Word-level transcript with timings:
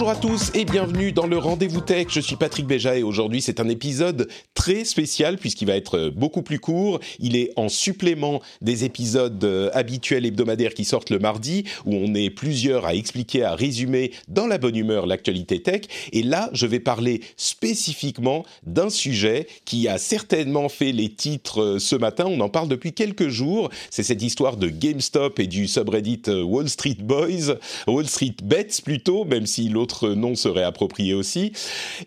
Bonjour 0.00 0.16
à 0.16 0.16
tous 0.16 0.50
et 0.54 0.64
bienvenue 0.64 1.12
dans 1.12 1.26
le 1.26 1.36
Rendez-vous 1.36 1.82
Tech. 1.82 2.06
Je 2.08 2.20
suis 2.20 2.36
Patrick 2.36 2.66
Béja 2.66 2.96
et 2.96 3.02
aujourd'hui 3.02 3.42
c'est 3.42 3.60
un 3.60 3.68
épisode 3.68 4.30
très 4.54 4.86
spécial 4.86 5.36
puisqu'il 5.36 5.66
va 5.66 5.76
être 5.76 6.08
beaucoup 6.08 6.40
plus 6.40 6.58
court. 6.58 7.00
Il 7.18 7.36
est 7.36 7.52
en 7.56 7.68
supplément 7.68 8.40
des 8.62 8.86
épisodes 8.86 9.44
euh, 9.44 9.68
habituels 9.74 10.24
hebdomadaires 10.24 10.72
qui 10.72 10.86
sortent 10.86 11.10
le 11.10 11.18
mardi 11.18 11.64
où 11.84 11.94
on 11.94 12.14
est 12.14 12.30
plusieurs 12.30 12.86
à 12.86 12.94
expliquer, 12.94 13.44
à 13.44 13.54
résumer 13.54 14.12
dans 14.26 14.46
la 14.46 14.56
bonne 14.56 14.74
humeur 14.74 15.04
l'actualité 15.04 15.62
tech. 15.62 15.82
Et 16.12 16.22
là, 16.22 16.48
je 16.54 16.64
vais 16.64 16.80
parler 16.80 17.20
spécifiquement 17.36 18.46
d'un 18.64 18.88
sujet 18.88 19.48
qui 19.66 19.86
a 19.86 19.98
certainement 19.98 20.70
fait 20.70 20.92
les 20.92 21.10
titres 21.10 21.60
euh, 21.60 21.78
ce 21.78 21.94
matin. 21.94 22.24
On 22.26 22.40
en 22.40 22.48
parle 22.48 22.68
depuis 22.68 22.94
quelques 22.94 23.28
jours. 23.28 23.68
C'est 23.90 24.02
cette 24.02 24.22
histoire 24.22 24.56
de 24.56 24.70
GameStop 24.70 25.38
et 25.40 25.46
du 25.46 25.68
subreddit 25.68 26.22
euh, 26.28 26.42
Wall 26.42 26.70
Street 26.70 26.96
Boys, 27.00 27.58
Wall 27.86 28.08
Street 28.08 28.36
Bets 28.42 28.80
plutôt, 28.82 29.26
même 29.26 29.44
si 29.44 29.68
l'autre 29.68 29.89
nom 30.14 30.34
serait 30.34 30.62
approprié 30.62 31.14
aussi. 31.14 31.52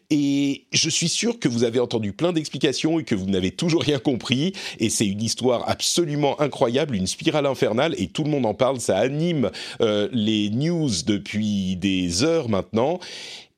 Et 0.10 0.66
je 0.72 0.90
suis 0.90 1.10
sûr 1.10 1.40
que 1.40 1.48
vous 1.48 1.64
avez 1.64 1.80
entendu 1.80 2.14
plein 2.14 2.34
d'explications 2.34 3.00
et 3.00 3.04
que 3.04 3.16
vous 3.16 3.26
n'avez 3.26 3.52
toujours 3.52 3.82
rien 3.82 4.00
compris. 4.00 4.54
Et 4.80 4.90
c'est 4.90 5.08
une 5.08 5.22
histoire 5.22 5.70
absolument 5.70 6.40
incroyable, 6.42 6.96
une 6.96 7.08
spirale 7.08 7.46
infernale, 7.46 7.96
et 7.98 8.08
tout 8.08 8.24
le 8.24 8.30
monde 8.30 8.46
en 8.46 8.54
parle. 8.54 8.80
Ça 8.80 8.98
anime 8.98 9.52
euh, 9.82 10.10
les 10.12 10.50
news 10.50 10.90
depuis 11.06 11.76
des 11.76 12.24
heures 12.24 12.50
maintenant. 12.50 13.00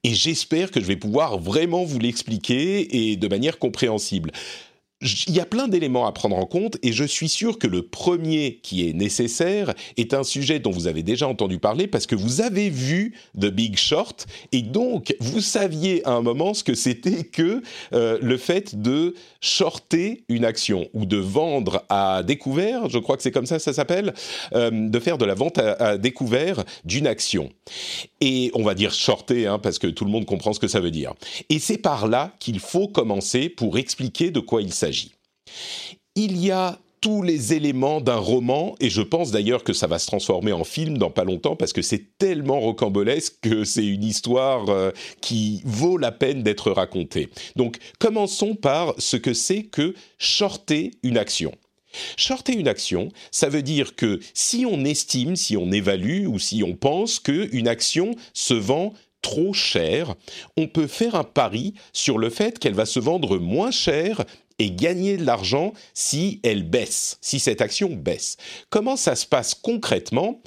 Et 0.04 0.14
j'espère 0.14 0.70
que 0.70 0.80
je 0.80 0.86
vais 0.86 0.98
pouvoir 0.98 1.40
vraiment 1.40 1.84
vous 1.84 1.98
l'expliquer 1.98 3.10
et 3.10 3.16
de 3.16 3.28
manière 3.28 3.58
compréhensible 3.58 4.32
il 5.02 5.36
y 5.36 5.42
a 5.42 5.46
plein 5.46 5.68
d'éléments 5.68 6.08
à 6.08 6.14
prendre 6.14 6.38
en 6.38 6.46
compte 6.46 6.78
et 6.82 6.94
je 6.94 7.04
suis 7.04 7.28
sûr 7.28 7.60
que 7.60 7.68
le 7.68 7.82
premier 7.82 8.60
qui 8.64 8.88
est 8.88 8.94
nécessaire 8.94 9.74
est 9.98 10.14
un 10.14 10.24
sujet 10.24 10.60
dont 10.60 10.72
vous 10.72 10.88
avez 10.88 11.04
déjà 11.04 11.28
entendu 11.28 11.60
parler 11.60 11.88
parce 11.88 12.08
que 12.08 12.16
vous 12.16 12.40
avez 12.40 12.70
vu 12.70 13.14
The 13.40 13.48
Big 13.48 13.78
Short 13.78 14.26
et 14.54 14.62
donc 14.62 15.14
vous 15.20 15.42
saviez 15.42 16.06
à 16.08 16.12
un 16.12 16.22
moment 16.22 16.54
ce 16.54 16.64
que 16.64 16.76
c'était 16.76 17.26
que 17.26 17.62
euh, 17.92 18.18
le 18.22 18.38
fait 18.38 18.82
de 18.82 19.16
shorter 19.42 20.24
une 20.30 20.46
action 20.46 20.88
ou 20.94 21.06
de 21.06 21.18
vendre 21.18 21.84
à 21.90 22.24
découvert, 22.24 22.90
je 22.90 22.98
crois 22.98 23.18
que 23.18 23.24
c'est 23.24 23.32
comme 23.32 23.46
ça 23.46 23.60
ça 23.60 23.74
s'appelle, 23.74 24.14
euh, 24.54 24.72
de 24.72 25.00
faire 25.00 25.18
de 25.18 25.26
la 25.26 25.34
vente 25.34 25.58
à, 25.58 25.98
découvert 25.98 26.64
d'une 26.86 27.06
action. 27.06 27.50
Et 28.22 28.50
on 28.54 28.64
va 28.64 28.74
dire 28.76 28.94
shorter 28.94 29.46
hein, 29.46 29.60
parce 29.60 29.78
que 29.78 29.88
tout 29.88 30.06
le 30.06 30.12
monde 30.12 30.26
comprend 30.26 30.54
ce 30.54 30.60
que 30.60 30.70
ça 30.70 30.80
veut 30.80 30.92
dire. 30.92 31.14
Et 31.50 31.60
c'est 31.60 31.78
par 31.78 32.08
là 32.08 32.34
qu'il 32.40 32.60
faut 32.60 32.88
commencer 32.88 33.50
pour 33.50 33.78
expliquer 33.78 34.32
de 34.32 34.40
quoi 34.40 34.62
il 34.62 34.72
s'agit. 34.72 34.85
Il 36.16 36.38
y 36.38 36.52
a 36.52 36.80
tous 37.06 37.22
les 37.22 37.54
éléments 37.54 38.02
d'un 38.02 38.18
roman, 38.18 38.76
et 38.80 38.90
je 38.90 39.04
pense 39.04 39.30
d'ailleurs 39.30 39.64
que 39.64 39.74
ça 39.74 39.86
va 39.86 40.00
se 40.00 40.08
transformer 40.08 40.54
en 40.54 40.64
film 40.64 40.98
dans 40.98 41.12
pas 41.12 41.24
longtemps, 41.24 41.56
parce 41.56 41.72
que 41.72 41.84
c'est 41.84 42.18
tellement 42.18 42.60
rocambolesque 42.60 43.36
que 43.42 43.64
c'est 43.64 43.86
une 43.86 44.04
histoire 44.04 44.70
euh, 44.70 44.90
qui 45.22 45.62
vaut 45.66 46.00
la 46.00 46.12
peine 46.12 46.42
d'être 46.42 46.72
racontée. 46.72 47.30
Donc 47.56 47.78
commençons 48.00 48.56
par 48.56 48.96
ce 48.98 49.18
que 49.18 49.36
c'est 49.36 49.62
que 49.62 49.94
shorter 50.18 50.94
une 51.04 51.20
action. 51.20 51.52
Shorter 52.18 52.54
une 52.54 52.68
action, 52.68 53.10
ça 53.30 53.50
veut 53.50 53.62
dire 53.62 53.96
que 53.96 54.20
si 54.34 54.66
on 54.66 54.84
estime, 54.84 55.36
si 55.36 55.58
on 55.58 55.72
évalue 55.72 56.26
ou 56.26 56.40
si 56.40 56.64
on 56.64 56.74
pense 56.74 57.20
qu'une 57.20 57.68
action 57.68 58.16
se 58.34 58.56
vend 58.56 58.94
trop 59.22 59.54
cher, 59.54 60.14
on 60.56 60.68
peut 60.68 60.88
faire 60.88 61.16
un 61.16 61.24
pari 61.24 61.74
sur 61.94 62.18
le 62.18 62.30
fait 62.30 62.60
qu'elle 62.60 62.76
va 62.76 62.86
se 62.86 63.00
vendre 63.00 63.38
moins 63.38 63.72
cher 63.72 64.24
et 64.60 64.72
gagner 64.72 65.18
de 65.18 65.26
l'argent 65.26 65.74
si 65.94 66.40
elle 66.44 66.64
baisse, 66.64 67.18
si 67.22 67.40
cette 67.40 67.62
action 67.62 67.90
baisse. 67.90 68.38
Comment 68.70 68.96
ça 68.96 69.16
se 69.16 69.26
passe 69.26 69.54
concrètement? 69.54 70.42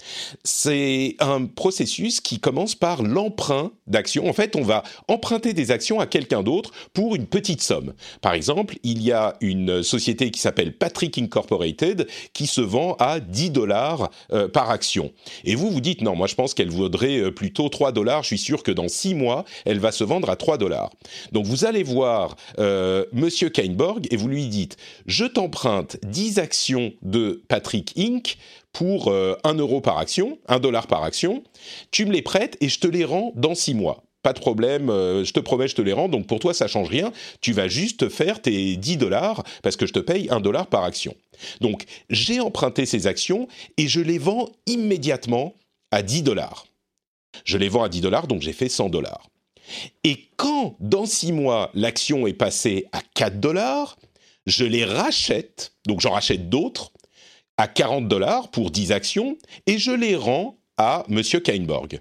C'est 0.44 1.16
un 1.18 1.46
processus 1.46 2.20
qui 2.20 2.40
commence 2.40 2.74
par 2.74 3.02
l'emprunt 3.02 3.72
d'actions. 3.86 4.28
En 4.28 4.32
fait, 4.32 4.56
on 4.56 4.62
va 4.62 4.82
emprunter 5.08 5.52
des 5.52 5.70
actions 5.70 6.00
à 6.00 6.06
quelqu'un 6.06 6.42
d'autre 6.42 6.72
pour 6.92 7.14
une 7.16 7.26
petite 7.26 7.62
somme. 7.62 7.94
Par 8.20 8.34
exemple, 8.34 8.76
il 8.82 9.02
y 9.02 9.12
a 9.12 9.36
une 9.40 9.82
société 9.82 10.30
qui 10.30 10.40
s'appelle 10.40 10.76
Patrick 10.76 11.18
Incorporated 11.18 12.06
qui 12.32 12.46
se 12.46 12.60
vend 12.60 12.96
à 12.98 13.20
10 13.20 13.50
dollars 13.50 14.10
euh, 14.32 14.48
par 14.48 14.70
action. 14.70 15.12
Et 15.44 15.54
vous 15.54 15.70
vous 15.70 15.80
dites 15.80 16.02
non, 16.02 16.14
moi 16.14 16.26
je 16.26 16.34
pense 16.34 16.54
qu'elle 16.54 16.70
vaudrait 16.70 17.18
euh, 17.18 17.30
plutôt 17.30 17.68
3 17.68 17.92
dollars. 17.92 18.22
Je 18.22 18.28
suis 18.28 18.38
sûr 18.38 18.62
que 18.62 18.70
dans 18.70 18.88
6 18.88 19.14
mois, 19.14 19.44
elle 19.64 19.78
va 19.78 19.92
se 19.92 20.04
vendre 20.04 20.30
à 20.30 20.36
3 20.36 20.58
dollars. 20.58 20.90
Donc 21.32 21.46
vous 21.46 21.64
allez 21.64 21.82
voir 21.82 22.36
euh, 22.58 23.04
Monsieur 23.12 23.48
Kainborg 23.48 23.97
et 24.10 24.16
vous 24.16 24.28
lui 24.28 24.46
dites 24.46 24.76
je 25.06 25.24
t'emprunte 25.24 25.96
10 26.04 26.38
actions 26.38 26.92
de 27.02 27.42
Patrick 27.48 27.94
Inc. 27.98 28.38
pour 28.72 29.08
1 29.08 29.12
euh, 29.12 29.54
euro 29.54 29.80
par 29.80 29.98
action, 29.98 30.38
1 30.48 30.60
dollar 30.60 30.86
par 30.86 31.02
action, 31.02 31.42
tu 31.90 32.06
me 32.06 32.12
les 32.12 32.22
prêtes 32.22 32.56
et 32.60 32.68
je 32.68 32.78
te 32.78 32.86
les 32.86 33.04
rends 33.04 33.32
dans 33.34 33.54
6 33.54 33.74
mois 33.74 34.04
pas 34.22 34.32
de 34.32 34.40
problème, 34.40 34.90
euh, 34.90 35.24
je 35.24 35.32
te 35.32 35.40
promets, 35.40 35.68
je 35.68 35.76
te 35.76 35.80
les 35.80 35.92
rends. 35.92 36.08
Donc 36.08 36.26
pour 36.26 36.40
toi, 36.40 36.52
ça 36.52 36.66
change 36.66 36.88
rien. 36.88 37.12
Tu 37.40 37.52
vas 37.52 37.68
juste 37.68 38.08
faire 38.08 38.42
tes 38.42 38.76
10 38.76 38.96
dollars 38.96 39.42
parce 39.62 39.76
que 39.76 39.86
je 39.86 39.92
te 39.92 40.00
paye 40.00 40.28
1 40.28 40.40
dollar 40.40 40.66
par 40.66 40.84
action. 40.84 41.14
Donc 41.60 41.84
j'ai 42.10 42.40
emprunté 42.40 42.84
ces 42.84 43.06
actions 43.06 43.48
et 43.76 43.88
je 43.88 44.00
les 44.00 44.18
vends 44.18 44.50
immédiatement 44.66 45.54
à 45.90 46.02
10 46.02 46.22
dollars. 46.22 46.66
Je 47.44 47.58
les 47.58 47.68
vends 47.68 47.84
à 47.84 47.88
10 47.88 48.00
dollars, 48.00 48.26
donc 48.26 48.42
j'ai 48.42 48.52
fait 48.52 48.68
100 48.68 48.88
dollars. 48.88 49.28
Et 50.04 50.30
quand, 50.36 50.76
dans 50.80 51.06
six 51.06 51.32
mois, 51.32 51.70
l'action 51.74 52.26
est 52.26 52.32
passée 52.32 52.86
à 52.92 53.00
4 53.14 53.40
dollars, 53.40 53.98
je 54.46 54.64
les 54.64 54.84
rachète, 54.84 55.72
donc 55.86 56.00
j'en 56.00 56.12
rachète 56.12 56.48
d'autres, 56.48 56.92
à 57.56 57.68
40 57.68 58.08
dollars 58.08 58.50
pour 58.50 58.70
10 58.70 58.92
actions, 58.92 59.36
et 59.66 59.78
je 59.78 59.90
les 59.90 60.16
rends 60.16 60.58
à 60.76 61.04
M. 61.10 61.22
Kainborg. 61.22 62.00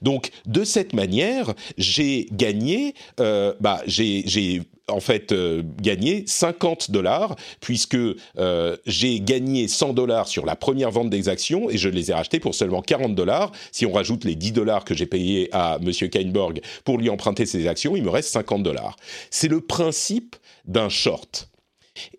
Donc, 0.00 0.30
de 0.46 0.64
cette 0.64 0.94
manière, 0.94 1.52
j'ai 1.76 2.28
gagné, 2.32 2.94
euh, 3.20 3.54
bah, 3.60 3.82
j'ai 3.86 4.62
en 4.88 5.00
fait 5.00 5.32
euh, 5.32 5.62
gagné 5.80 6.24
50 6.26 6.90
dollars 6.90 7.36
puisque 7.60 7.96
euh, 7.96 8.76
j'ai 8.86 9.20
gagné 9.20 9.68
100 9.68 9.94
dollars 9.94 10.28
sur 10.28 10.46
la 10.46 10.56
première 10.56 10.90
vente 10.90 11.10
des 11.10 11.28
actions 11.28 11.68
et 11.70 11.76
je 11.76 11.88
les 11.88 12.10
ai 12.10 12.14
rachetées 12.14 12.40
pour 12.40 12.54
seulement 12.54 12.82
40 12.82 13.14
dollars. 13.14 13.52
Si 13.72 13.84
on 13.86 13.92
rajoute 13.92 14.24
les 14.24 14.34
10 14.34 14.52
dollars 14.52 14.84
que 14.84 14.94
j'ai 14.94 15.06
payés 15.06 15.48
à 15.52 15.78
Monsieur 15.80 16.08
Kainborg 16.08 16.60
pour 16.84 16.98
lui 16.98 17.10
emprunter 17.10 17.46
ses 17.46 17.66
actions, 17.66 17.96
il 17.96 18.04
me 18.04 18.10
reste 18.10 18.30
50 18.30 18.62
dollars. 18.62 18.96
C'est 19.30 19.48
le 19.48 19.60
principe 19.60 20.36
d'un 20.66 20.88
short. 20.88 21.48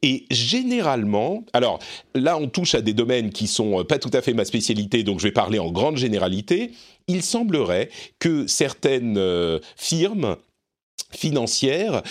Et 0.02 0.26
généralement, 0.32 1.46
alors 1.54 1.80
là 2.16 2.38
on 2.38 2.48
touche 2.48 2.74
à 2.76 2.82
des 2.82 2.94
domaines 2.94 3.30
qui 3.30 3.48
sont 3.48 3.84
pas 3.86 4.00
tout 4.00 4.10
à 4.12 4.22
fait 4.22 4.34
ma 4.34 4.44
spécialité, 4.44 5.04
donc 5.04 5.20
je 5.20 5.26
vais 5.26 5.32
parler 5.32 5.60
en 5.60 5.72
grande 5.72 5.98
généralité. 5.98 6.72
Il 7.08 7.22
semblerait 7.22 7.90
que 8.20 8.48
certaines 8.48 9.18
euh, 9.18 9.60
firmes 9.76 10.36
financières 11.12 12.01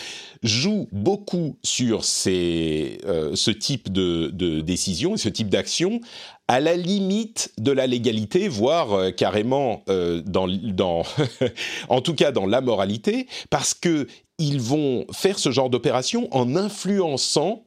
jouent 0.43 0.89
beaucoup 0.93 1.57
sur 1.63 2.05
ces, 2.05 2.99
euh, 3.05 3.35
ce 3.35 3.51
type 3.51 3.93
de, 3.93 4.31
de 4.33 4.61
décision 4.61 5.15
et 5.15 5.19
ce 5.19 5.29
type 5.29 5.49
d'action 5.49 6.01
à 6.49 6.61
la 6.61 6.77
limite 6.77 7.53
de 7.59 7.73
la 7.73 7.87
légalité, 7.87 8.49
voire 8.49 8.93
euh, 8.93 9.11
carrément 9.11 9.83
dans, 9.87 10.47
dans 10.49 11.03
en 11.89 12.01
tout 12.01 12.15
cas 12.15 12.31
dans 12.33 12.47
la 12.47 12.61
moralité, 12.61 13.27
parce 13.51 13.75
que 13.75 14.07
ils 14.39 14.61
vont 14.61 15.07
faire 15.13 15.39
ce 15.39 15.51
genre 15.51 15.71
d'opération 15.71 16.29
en 16.31 16.57
influençant 16.57 17.67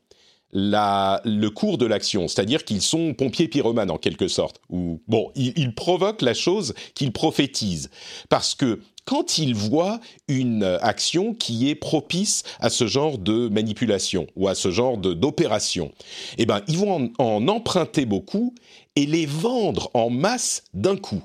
la, 0.51 1.21
le 1.25 1.49
cours 1.49 1.77
de 1.77 1.85
l'action, 1.85 2.27
c'est-à-dire 2.27 2.65
qu'ils 2.65 2.81
sont 2.81 3.13
pompiers 3.13 3.47
pyromanes 3.47 3.91
en 3.91 3.97
quelque 3.97 4.27
sorte. 4.27 4.61
Ou 4.69 5.01
bon, 5.07 5.31
ils, 5.35 5.73
provoquent 5.75 6.21
la 6.21 6.33
chose 6.33 6.73
qu'ils 6.95 7.11
prophétisent, 7.11 7.89
parce 8.29 8.55
que 8.55 8.79
quand 9.09 9.39
ils 9.39 9.55
voient 9.55 9.99
une 10.27 10.77
action 10.83 11.33
qui 11.33 11.67
est 11.67 11.73
propice 11.73 12.43
à 12.59 12.69
ce 12.69 12.85
genre 12.85 13.17
de 13.17 13.49
manipulation 13.49 14.27
ou 14.35 14.47
à 14.47 14.53
ce 14.53 14.69
genre 14.69 14.99
d'opération, 14.99 15.91
eh 16.37 16.45
ben 16.45 16.61
ils 16.67 16.77
vont 16.77 17.09
en, 17.17 17.25
en 17.25 17.47
emprunter 17.47 18.05
beaucoup 18.05 18.53
et 18.95 19.07
les 19.07 19.25
vendre 19.25 19.89
en 19.95 20.11
masse 20.11 20.61
d'un 20.75 20.95
coup. 20.95 21.23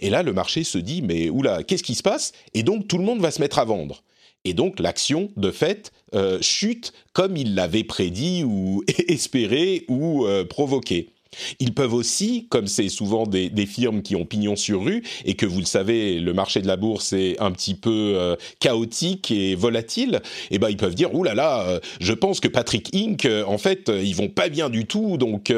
Et 0.00 0.10
là, 0.10 0.22
le 0.22 0.32
marché 0.32 0.62
se 0.62 0.78
dit 0.78 1.02
mais 1.02 1.28
oula, 1.28 1.64
qu'est-ce 1.64 1.82
qui 1.82 1.96
se 1.96 2.04
passe? 2.04 2.30
Et 2.54 2.62
donc 2.62 2.86
tout 2.86 2.98
le 2.98 3.04
monde 3.04 3.20
va 3.20 3.32
se 3.32 3.40
mettre 3.40 3.58
à 3.58 3.64
vendre. 3.64 4.04
Et 4.44 4.54
donc 4.54 4.78
l'action, 4.78 5.28
de 5.36 5.50
fait, 5.50 5.90
euh, 6.14 6.38
chute 6.40 6.92
comme 7.14 7.36
il 7.36 7.56
l'avait 7.56 7.82
prédit 7.82 8.44
ou 8.44 8.84
espéré 9.08 9.84
ou 9.88 10.24
euh, 10.24 10.44
provoqué. 10.44 11.13
Ils 11.58 11.72
peuvent 11.74 11.94
aussi, 11.94 12.46
comme 12.48 12.66
c'est 12.66 12.88
souvent 12.88 13.26
des, 13.26 13.50
firmes 13.66 14.02
qui 14.02 14.14
ont 14.14 14.26
pignon 14.26 14.56
sur 14.56 14.84
rue 14.84 15.02
et 15.24 15.34
que 15.34 15.46
vous 15.46 15.58
le 15.58 15.64
savez, 15.64 16.20
le 16.20 16.34
marché 16.34 16.60
de 16.60 16.66
la 16.66 16.76
bourse 16.76 17.14
est 17.14 17.40
un 17.40 17.50
petit 17.50 17.74
peu 17.74 18.12
euh, 18.16 18.36
chaotique 18.60 19.30
et 19.30 19.54
volatile, 19.54 20.20
eh 20.50 20.58
ben 20.58 20.68
ils 20.68 20.76
peuvent 20.76 20.94
dire 20.94 21.14
ouh 21.14 21.24
là 21.24 21.34
là, 21.34 21.80
je 22.00 22.12
pense 22.12 22.40
que 22.40 22.48
Patrick 22.48 22.94
Inc. 22.94 23.26
en 23.46 23.56
fait 23.56 23.88
ils 23.88 24.14
vont 24.14 24.28
pas 24.28 24.50
bien 24.50 24.68
du 24.68 24.86
tout, 24.86 25.16
donc 25.16 25.52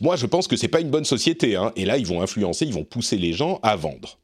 moi 0.00 0.16
je 0.16 0.26
pense 0.26 0.46
que 0.46 0.56
c'est 0.56 0.68
pas 0.68 0.80
une 0.80 0.90
bonne 0.90 1.04
société. 1.04 1.56
Hein. 1.56 1.72
Et 1.76 1.84
là 1.84 1.98
ils 1.98 2.06
vont 2.06 2.22
influencer, 2.22 2.64
ils 2.64 2.72
vont 2.72 2.84
pousser 2.84 3.16
les 3.16 3.32
gens 3.32 3.58
à 3.62 3.76
vendre. 3.76 4.18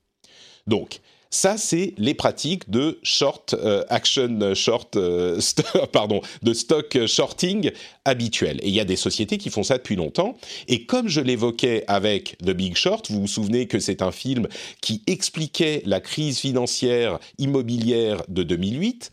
Donc 0.67 1.01
ça, 1.31 1.57
c'est 1.59 1.95
les 1.99 2.15
pratiques 2.15 2.71
de 2.71 2.99
short 3.03 3.55
euh, 3.55 3.85
action 3.89 4.55
short, 4.55 4.97
euh, 4.97 5.41
pardon, 5.93 6.21
de 6.43 6.53
stock 6.53 7.07
shorting 7.07 7.71
habituel. 8.05 8.59
Et 8.63 8.69
il 8.69 8.75
y 8.75 8.81
a 8.81 8.85
des 8.85 8.97
sociétés 8.97 9.39
qui 9.39 9.51
font 9.51 9.63
ça 9.63 9.79
depuis 9.79 9.97
longtemps. 9.97 10.37
Et 10.69 10.85
comme 10.85 11.09
je 11.09 11.21
l'évoquais 11.21 11.85
avec 11.87 12.37
The 12.39 12.51
Big 12.51 12.77
Short, 12.77 13.11
vous 13.11 13.21
vous 13.21 13.27
souvenez 13.27 13.67
que 13.67 13.79
c'est 13.79 14.03
un 14.03 14.13
film 14.13 14.49
qui 14.81 15.03
expliquait 15.07 15.83
la 15.85 16.01
crise 16.01 16.39
financière 16.39 17.19
immobilière 17.39 18.23
de 18.29 18.43
2008 18.43 19.11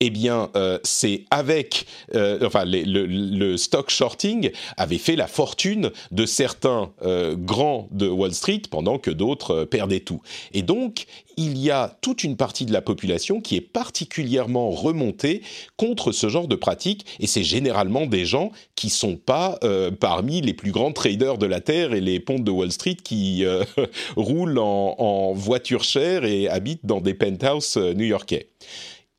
eh 0.00 0.10
bien, 0.10 0.50
euh, 0.56 0.78
c'est 0.82 1.24
avec, 1.30 1.86
euh, 2.14 2.38
enfin, 2.44 2.64
le, 2.66 3.56
stock 3.56 3.88
shorting 3.88 4.50
avait 4.76 4.98
fait 4.98 5.16
la 5.16 5.26
fortune 5.26 5.90
de 6.10 6.26
certains 6.26 6.92
euh, 7.02 7.34
grands 7.34 7.88
de 7.92 8.06
Wall 8.06 8.34
Street 8.34 8.62
pendant 8.70 8.98
que 8.98 9.10
d'autres 9.10 9.64
perdaient 9.64 10.00
tout. 10.00 10.20
Et 10.52 10.60
donc, 10.60 11.06
il 11.38 11.56
y 11.56 11.70
a 11.70 11.96
toute 12.02 12.24
une 12.24 12.36
partie 12.36 12.66
de 12.66 12.72
la 12.74 12.82
population 12.82 13.40
qui 13.40 13.56
est 13.56 13.62
particulièrement 13.62 14.70
remontée 14.70 15.42
contre 15.76 16.12
ce 16.12 16.28
genre 16.28 16.48
de 16.48 16.56
pratique, 16.56 17.06
et 17.18 17.26
c'est 17.26 17.44
généralement 17.44 18.06
des 18.06 18.26
gens 18.26 18.52
qui 18.74 18.90
sont 18.90 19.16
pas 19.16 19.58
parmi 20.00 20.40
les 20.40 20.54
plus 20.54 20.72
grands 20.72 20.92
traders 20.92 21.36
de 21.36 21.44
la 21.44 21.60
terre 21.60 21.92
et 21.92 22.00
les 22.00 22.20
pontes 22.20 22.44
de 22.44 22.50
Wall 22.50 22.72
Street 22.72 22.96
qui 23.02 23.44
roulent 24.16 24.58
en, 24.58 24.94
en 24.96 25.32
voiture 25.34 25.84
chère 25.84 26.24
et 26.24 26.48
habitent 26.48 26.86
dans 26.86 27.02
des 27.02 27.12
penthouses 27.12 27.76
new-yorkais 27.76 28.48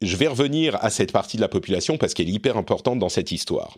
je 0.02 0.16
vais 0.16 0.28
revenir 0.28 0.78
à 0.84 0.90
cette 0.90 1.12
partie 1.12 1.38
de 1.38 1.42
la 1.42 1.48
population 1.48 1.98
parce 1.98 2.14
qu'elle 2.14 2.30
est 2.30 2.34
hyper 2.34 2.58
importante 2.58 3.00
dans 3.00 3.10
cette 3.10 3.32
histoire. 3.32 3.78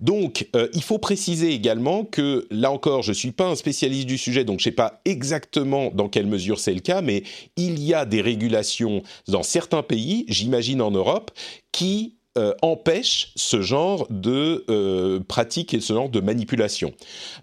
Donc, 0.00 0.48
euh, 0.56 0.68
il 0.72 0.82
faut 0.82 0.98
préciser 0.98 1.52
également 1.52 2.04
que, 2.04 2.46
là 2.50 2.70
encore, 2.72 3.02
je 3.02 3.10
ne 3.10 3.14
suis 3.14 3.32
pas 3.32 3.46
un 3.46 3.54
spécialiste 3.54 4.06
du 4.06 4.18
sujet, 4.18 4.44
donc 4.44 4.60
je 4.60 4.68
ne 4.68 4.70
sais 4.70 4.76
pas 4.76 5.00
exactement 5.04 5.90
dans 5.94 6.08
quelle 6.08 6.26
mesure 6.26 6.58
c'est 6.58 6.74
le 6.74 6.80
cas, 6.80 7.02
mais 7.02 7.22
il 7.56 7.82
y 7.82 7.94
a 7.94 8.04
des 8.04 8.20
régulations 8.20 9.02
dans 9.28 9.42
certains 9.42 9.82
pays, 9.82 10.24
j'imagine 10.28 10.80
en 10.80 10.90
Europe, 10.90 11.30
qui 11.70 12.16
euh, 12.38 12.54
empêche 12.62 13.32
ce 13.36 13.60
genre 13.60 14.06
de 14.08 14.64
euh, 14.70 15.20
pratique 15.20 15.74
et 15.74 15.80
ce 15.80 15.92
genre 15.92 16.08
de 16.08 16.20
manipulation. 16.20 16.94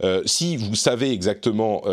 Euh, 0.03 0.23
si 0.25 0.57
vous 0.57 0.73
savez 0.73 1.11
exactement 1.11 1.83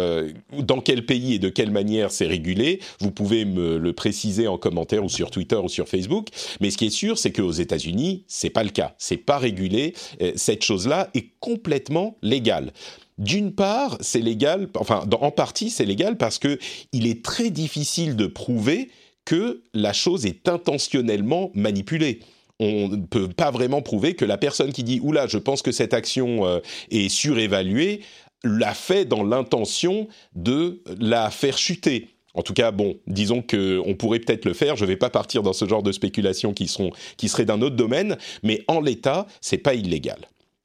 dans 0.58 0.81
quel 0.81 1.04
pays 1.04 1.34
et 1.34 1.38
de 1.38 1.50
quelle 1.50 1.70
manière 1.70 2.10
c'est 2.10 2.26
régulé, 2.26 2.81
vous 3.00 3.10
pouvez 3.10 3.44
me 3.44 3.76
le 3.76 3.93
préciser 3.93 4.48
en 4.48 4.56
commentaire 4.56 5.04
ou 5.04 5.10
sur 5.10 5.31
Twitter 5.31 5.56
ou 5.56 5.69
sur 5.69 5.88
Facebook. 5.88 6.28
Mais 6.60 6.70
ce 6.70 6.78
qui 6.78 6.87
est 6.87 6.90
sûr, 6.90 7.19
c'est 7.19 7.32
qu'aux 7.32 7.52
États-Unis, 7.52 8.25
c'est 8.28 8.48
pas 8.48 8.64
le 8.64 8.70
cas. 8.70 8.94
C'est 8.96 9.19
pas 9.19 9.37
régulé. 9.37 9.92
cette 10.37 10.64
chose-là 10.64 11.10
est 11.12 11.28
complètement 11.40 12.16
légale. 12.22 12.72
D'une 13.19 13.52
part, 13.52 13.99
c'est 14.00 14.20
légal, 14.20 14.69
enfin, 14.78 15.04
en 15.20 15.31
partie, 15.31 15.69
c'est 15.69 15.84
légal 15.84 16.16
parce 16.16 16.38
que 16.38 16.58
il 16.92 17.06
est 17.06 17.22
très 17.22 17.50
difficile 17.50 18.16
de 18.16 18.26
prouver 18.26 18.88
que 19.26 19.62
la 19.75 19.92
chose 19.92 20.25
est 20.25 20.49
intentionnellement 20.49 21.50
manipulée 21.54 22.20
on 22.60 22.88
ne 22.88 22.96
peut 22.96 23.28
pas 23.28 23.50
vraiment 23.50 23.82
prouver 23.82 24.14
que 24.14 24.24
la 24.24 24.38
personne 24.38 24.72
qui 24.72 24.82
dit 24.82 25.00
oula, 25.02 25.26
je 25.26 25.38
pense 25.38 25.62
que 25.62 25.72
cette 25.72 25.94
action 25.94 26.46
euh, 26.46 26.60
est 26.90 27.08
surévaluée, 27.08 28.00
l'a 28.44 28.74
fait 28.74 29.04
dans 29.04 29.22
l'intention 29.22 30.08
de 30.34 30.82
la 30.98 31.30
faire 31.30 31.58
chuter. 31.58 32.10
En 32.34 32.42
tout 32.42 32.52
cas, 32.52 32.70
bon, 32.70 32.98
disons 33.06 33.42
qu'on 33.42 33.94
pourrait 33.98 34.18
peut-être 34.20 34.44
le 34.44 34.52
faire. 34.52 34.76
Je 34.76 34.84
ne 34.84 34.88
vais 34.88 34.96
pas 34.96 35.08
partir 35.08 35.42
dans 35.42 35.54
ce 35.54 35.66
genre 35.66 35.82
de 35.82 35.90
spéculations 35.90 36.52
qui, 36.52 36.68
sont, 36.68 36.90
qui 37.16 37.28
seraient 37.28 37.46
d'un 37.46 37.62
autre 37.62 37.76
domaine, 37.76 38.18
mais 38.42 38.62
en 38.68 38.80
l'état, 38.80 39.26
c'est 39.40 39.58
pas 39.58 39.74
illégal. 39.74 40.18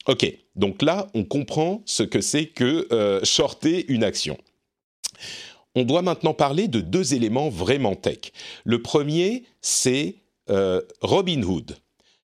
Ok, 0.07 0.25
donc 0.55 0.81
là, 0.81 1.07
on 1.13 1.23
comprend 1.23 1.81
ce 1.85 2.03
que 2.03 2.21
c'est 2.21 2.47
que 2.47 2.87
euh, 2.91 3.21
une 3.87 4.03
action. 4.03 4.37
On 5.75 5.83
doit 5.83 6.01
maintenant 6.01 6.33
parler 6.33 6.67
de 6.67 6.81
deux 6.81 7.13
éléments 7.13 7.49
vraiment 7.49 7.95
tech. 7.95 8.33
Le 8.65 8.81
premier, 8.81 9.43
c'est 9.61 10.15
euh, 10.49 10.81
Robinhood 11.01 11.77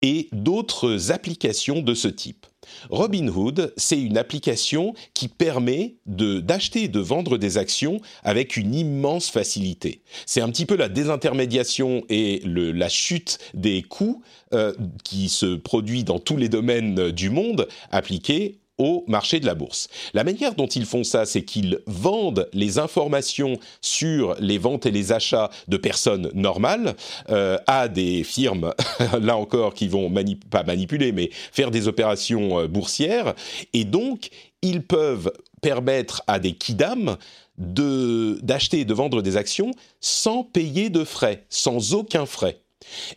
et 0.02 0.30
d'autres 0.32 1.12
applications 1.12 1.82
de 1.82 1.94
ce 1.94 2.08
type. 2.08 2.46
Robinhood, 2.90 3.74
c'est 3.78 4.00
une 4.00 4.18
application 4.18 4.94
qui 5.14 5.28
permet 5.28 5.96
d'acheter 6.06 6.84
et 6.84 6.88
de 6.88 7.00
vendre 7.00 7.38
des 7.38 7.58
actions 7.58 8.00
avec 8.24 8.58
une 8.58 8.74
immense 8.74 9.30
facilité. 9.30 10.02
C'est 10.26 10.42
un 10.42 10.50
petit 10.50 10.66
peu 10.66 10.76
la 10.76 10.90
désintermédiation 10.90 12.04
et 12.10 12.42
la 12.46 12.90
chute 12.90 13.40
des 13.54 13.82
coûts 13.82 14.22
euh, 14.54 14.74
qui 15.04 15.30
se 15.30 15.56
produit 15.56 16.04
dans 16.04 16.20
tous 16.20 16.38
les 16.38 16.50
domaines 16.50 17.12
du 17.12 17.30
monde 17.30 17.68
appliquée 17.92 18.61
au 18.82 19.04
marché 19.08 19.40
de 19.40 19.46
la 19.46 19.54
bourse. 19.54 19.88
La 20.14 20.24
manière 20.24 20.56
dont 20.56 20.68
ils 20.68 20.86
font 20.86 21.04
ça, 21.04 21.26
c'est 21.26 21.44
qu'ils 21.44 21.80
vendent 21.86 22.50
les 22.52 22.80
informations 22.80 23.60
sur 23.82 24.36
les 24.40 24.58
ventes 24.58 24.88
et 24.88 24.92
les 24.92 25.12
achats 25.12 25.52
de 25.68 25.78
personnes 25.78 26.32
normales 26.34 26.96
euh, 27.30 27.58
à 27.68 27.88
des 27.88 28.24
firmes, 28.24 28.74
là 29.22 29.38
encore, 29.38 29.76
qui 29.76 29.88
vont 29.88 30.12
pas 30.50 30.64
manipuler, 30.64 31.12
mais 31.12 31.30
faire 31.52 31.70
des 31.70 31.88
opérations 31.88 32.60
euh, 32.60 32.68
boursières. 32.68 33.36
Et 33.74 33.86
donc, 33.86 34.30
ils 34.64 34.82
peuvent 34.82 35.32
permettre 35.62 36.24
à 36.26 36.40
des 36.40 36.54
kidam 36.54 37.18
d'acheter 37.58 38.80
et 38.80 38.86
de 38.86 38.94
vendre 38.94 39.22
des 39.22 39.38
actions 39.38 39.72
sans 40.00 40.44
payer 40.44 40.90
de 40.90 41.04
frais, 41.04 41.46
sans 41.50 41.94
aucun 41.94 42.26
frais. 42.26 42.61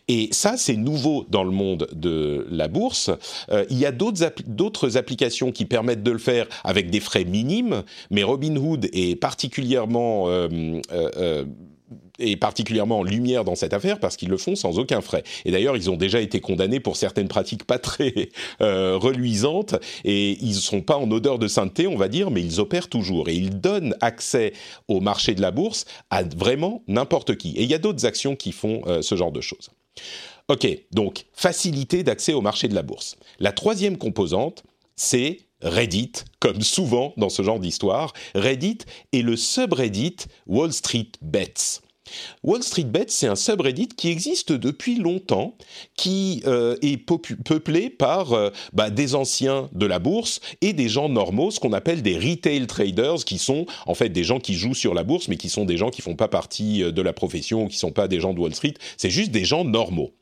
Et 0.07 0.29
ça, 0.31 0.57
c'est 0.57 0.75
nouveau 0.75 1.25
dans 1.29 1.43
le 1.43 1.51
monde 1.51 1.87
de 1.93 2.47
la 2.49 2.67
bourse. 2.67 3.09
Euh, 3.49 3.65
il 3.69 3.77
y 3.77 3.85
a 3.85 3.91
d'autres 3.91 4.97
applications 4.97 5.51
qui 5.51 5.65
permettent 5.65 6.03
de 6.03 6.11
le 6.11 6.17
faire 6.17 6.47
avec 6.63 6.89
des 6.89 6.99
frais 6.99 7.25
minimes, 7.25 7.83
mais 8.11 8.23
Robinhood 8.23 8.89
est 8.93 9.19
particulièrement 9.19 10.29
euh, 10.29 10.79
euh, 10.91 11.45
et 12.19 12.35
particulièrement 12.37 12.99
en 12.99 13.03
lumière 13.03 13.43
dans 13.43 13.55
cette 13.55 13.73
affaire 13.73 13.99
parce 13.99 14.17
qu'ils 14.17 14.29
le 14.29 14.37
font 14.37 14.55
sans 14.55 14.79
aucun 14.79 15.01
frais. 15.01 15.23
Et 15.45 15.51
d'ailleurs, 15.51 15.75
ils 15.75 15.89
ont 15.89 15.97
déjà 15.97 16.21
été 16.21 16.39
condamnés 16.39 16.79
pour 16.79 16.95
certaines 16.95 17.27
pratiques 17.27 17.63
pas 17.63 17.79
très 17.79 18.29
euh, 18.61 18.97
reluisantes 18.97 19.75
et 20.03 20.37
ils 20.41 20.55
ne 20.55 20.59
sont 20.59 20.81
pas 20.81 20.97
en 20.97 21.09
odeur 21.11 21.39
de 21.39 21.47
sainteté, 21.47 21.87
on 21.87 21.97
va 21.97 22.07
dire, 22.07 22.31
mais 22.31 22.41
ils 22.41 22.59
opèrent 22.59 22.89
toujours 22.89 23.29
et 23.29 23.35
ils 23.35 23.59
donnent 23.59 23.95
accès 24.01 24.53
au 24.87 24.99
marché 24.99 25.35
de 25.35 25.41
la 25.41 25.51
bourse 25.51 25.85
à 26.09 26.23
vraiment 26.23 26.83
n'importe 26.87 27.35
qui. 27.35 27.51
Et 27.51 27.63
il 27.63 27.69
y 27.69 27.73
a 27.73 27.79
d'autres 27.79 28.05
actions 28.05 28.35
qui 28.35 28.51
font 28.51 28.81
euh, 28.87 29.01
ce 29.01 29.15
genre 29.15 29.31
de 29.31 29.41
choses. 29.41 29.69
Ok, 30.47 30.67
donc 30.91 31.25
facilité 31.33 32.03
d'accès 32.03 32.33
au 32.33 32.41
marché 32.41 32.67
de 32.67 32.75
la 32.75 32.83
bourse. 32.83 33.15
La 33.39 33.51
troisième 33.51 33.97
composante, 33.97 34.63
c'est 34.95 35.39
Reddit, 35.61 36.11
comme 36.39 36.61
souvent 36.61 37.13
dans 37.17 37.29
ce 37.29 37.41
genre 37.41 37.59
d'histoire. 37.59 38.13
Reddit 38.35 38.79
est 39.13 39.21
le 39.21 39.35
subreddit 39.35 40.17
Wall 40.45 40.71
Street 40.71 41.11
Bets. 41.21 41.81
Wall 42.43 42.63
Street 42.63 42.83
Bets, 42.83 43.05
c'est 43.09 43.27
un 43.27 43.35
subreddit 43.35 43.87
qui 43.87 44.09
existe 44.09 44.51
depuis 44.51 44.95
longtemps, 44.97 45.55
qui 45.97 46.43
euh, 46.45 46.75
est 46.81 46.97
peuplé 46.97 47.89
par 47.89 48.33
euh, 48.33 48.49
bah, 48.73 48.89
des 48.89 49.15
anciens 49.15 49.69
de 49.73 49.85
la 49.85 49.99
bourse 49.99 50.39
et 50.61 50.73
des 50.73 50.89
gens 50.89 51.09
normaux, 51.09 51.51
ce 51.51 51.59
qu'on 51.59 51.73
appelle 51.73 52.01
des 52.01 52.17
retail 52.17 52.67
traders, 52.67 53.25
qui 53.25 53.37
sont 53.37 53.65
en 53.85 53.95
fait 53.95 54.09
des 54.09 54.23
gens 54.23 54.39
qui 54.39 54.53
jouent 54.53 54.75
sur 54.75 54.93
la 54.93 55.03
bourse, 55.03 55.27
mais 55.27 55.37
qui 55.37 55.49
sont 55.49 55.65
des 55.65 55.77
gens 55.77 55.89
qui 55.89 56.01
font 56.01 56.15
pas 56.15 56.27
partie 56.27 56.83
euh, 56.83 56.91
de 56.91 57.01
la 57.01 57.13
profession 57.13 57.65
ou 57.65 57.67
qui 57.67 57.77
sont 57.77 57.91
pas 57.91 58.07
des 58.07 58.19
gens 58.19 58.33
de 58.33 58.39
Wall 58.39 58.53
Street. 58.53 58.73
C'est 58.97 59.09
juste 59.09 59.31
des 59.31 59.45
gens 59.45 59.65
normaux. 59.65 60.13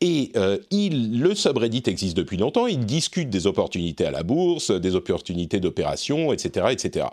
Et 0.00 0.32
il, 0.70 1.20
le 1.20 1.34
subreddit 1.34 1.82
existe 1.86 2.16
depuis 2.16 2.36
longtemps, 2.36 2.66
il 2.66 2.84
discute 2.84 3.30
des 3.30 3.46
opportunités 3.46 4.04
à 4.04 4.10
la 4.10 4.22
bourse, 4.22 4.70
des 4.70 4.94
opportunités 4.94 5.58
d'opération, 5.58 6.32
etc., 6.32 6.66
etc. 6.70 7.06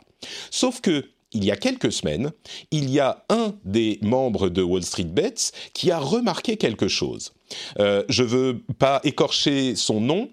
Sauf 0.52 0.82
que 0.82 1.06
il 1.34 1.44
y 1.44 1.52
a 1.52 1.56
quelques 1.56 1.92
semaines, 1.92 2.32
il 2.72 2.90
y 2.90 3.00
a 3.00 3.26
un 3.30 3.56
des 3.66 4.00
membres 4.02 4.50
de 4.50 4.62
Wall 4.62 4.84
Street 4.84 5.04
Bets 5.04 5.52
qui 5.74 5.92
a 5.92 6.00
remarqué 6.00 6.58
quelque 6.58 6.88
chose. 6.88 7.34
Euh, 7.80 8.04
je 8.10 8.24
ne 8.24 8.28
veux 8.28 8.62
pas 8.80 9.02
écorcher 9.04 9.76
son 9.76 10.02
nom, 10.02 10.30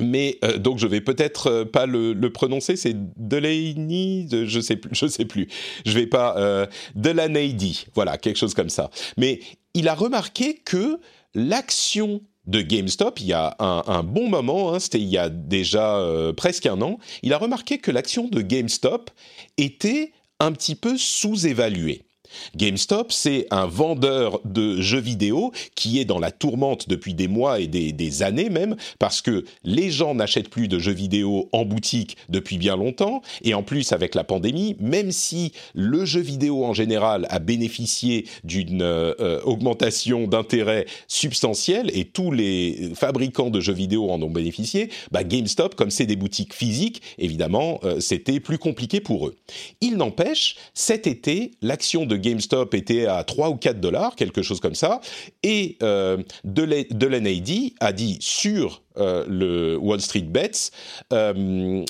mais 0.00 0.38
euh, 0.44 0.58
donc 0.58 0.78
je 0.78 0.86
vais 0.86 1.00
peut-être 1.00 1.46
euh, 1.48 1.64
pas 1.64 1.86
le, 1.86 2.14
prononcer. 2.32 2.76
C'est 2.76 2.96
Delaney, 3.16 4.28
je 4.30 4.60
sais 4.60 4.76
plus, 4.76 4.90
je 4.92 5.06
sais 5.06 5.24
plus. 5.24 5.48
Je 5.86 5.92
vais 5.92 6.06
pas 6.06 6.68
Delaney, 6.94 7.56
voilà 7.94 8.18
quelque 8.18 8.36
chose 8.36 8.54
comme 8.54 8.70
ça. 8.70 8.90
Mais 9.16 9.40
il 9.74 9.88
a 9.88 9.94
remarqué 9.94 10.54
que 10.54 10.98
l'action 11.34 12.22
de 12.48 12.62
GameStop 12.62 13.20
il 13.20 13.26
y 13.26 13.32
a 13.34 13.54
un, 13.60 14.02
bon 14.02 14.28
moment, 14.28 14.72
hein, 14.72 14.80
c'était 14.80 14.98
il 14.98 15.08
y 15.08 15.18
a 15.18 15.28
déjà 15.28 15.98
euh, 15.98 16.32
presque 16.32 16.66
un 16.66 16.80
an, 16.80 16.98
il 17.22 17.32
a 17.32 17.38
remarqué 17.38 17.78
que 17.78 17.90
l'action 17.90 18.26
de 18.26 18.40
GameStop 18.40 19.10
était 19.58 20.12
un 20.40 20.52
petit 20.52 20.74
peu 20.74 20.96
sous-évaluée. 20.96 22.07
GameStop, 22.56 23.12
c'est 23.12 23.46
un 23.50 23.66
vendeur 23.66 24.40
de 24.44 24.80
jeux 24.80 25.00
vidéo 25.00 25.52
qui 25.74 26.00
est 26.00 26.04
dans 26.04 26.18
la 26.18 26.30
tourmente 26.30 26.88
depuis 26.88 27.14
des 27.14 27.28
mois 27.28 27.60
et 27.60 27.66
des, 27.66 28.22
années 28.22 28.48
même, 28.48 28.76
parce 28.98 29.20
que 29.20 29.44
les 29.64 29.90
gens 29.90 30.14
n'achètent 30.14 30.48
plus 30.48 30.68
de 30.68 30.78
jeux 30.78 30.92
vidéo 30.92 31.48
en 31.52 31.64
boutique 31.64 32.16
depuis 32.28 32.58
bien 32.58 32.76
longtemps, 32.76 33.22
et 33.42 33.54
en 33.54 33.62
plus 33.62 33.92
avec 33.92 34.14
la 34.14 34.24
pandémie, 34.24 34.76
même 34.80 35.12
si 35.12 35.52
le 35.74 36.04
jeu 36.04 36.20
vidéo 36.20 36.64
en 36.64 36.72
général 36.72 37.26
a 37.30 37.38
bénéficié 37.38 38.26
d'une 38.44 38.82
euh, 38.82 39.40
augmentation 39.44 40.26
d'intérêt 40.26 40.86
substantielle, 41.06 41.90
et 41.94 42.04
tous 42.04 42.32
les 42.32 42.90
fabricants 42.94 43.50
de 43.50 43.60
jeux 43.60 43.72
vidéo 43.72 44.10
en 44.10 44.20
ont 44.22 44.30
bénéficié, 44.30 44.90
bah 45.12 45.24
GameStop, 45.24 45.74
comme 45.74 45.90
c'est 45.90 46.06
des 46.06 46.16
boutiques 46.16 46.54
physiques, 46.54 47.02
évidemment, 47.18 47.80
euh, 47.84 48.00
c'était 48.00 48.40
plus 48.40 48.58
compliqué 48.58 49.00
pour 49.00 49.28
eux. 49.28 49.36
Il 49.80 49.96
n'empêche, 49.96 50.56
cet 50.74 51.06
été, 51.06 51.52
l'action 51.62 52.06
de 52.06 52.16
GameStop 52.18 52.74
était 52.74 53.06
à 53.06 53.24
3 53.24 53.50
ou 53.50 53.56
4 53.56 53.80
dollars, 53.80 54.16
quelque 54.16 54.42
chose 54.42 54.60
comme 54.60 54.74
ça, 54.74 55.00
et 55.42 55.76
euh, 55.82 56.18
Delaney 56.44 57.74
a 57.80 57.92
dit 57.92 58.18
sur 58.20 58.82
euh, 58.98 59.24
le 59.28 59.76
Wall 59.76 60.00
Street 60.00 60.22
Bets 60.22 60.70
euh, 61.12 61.84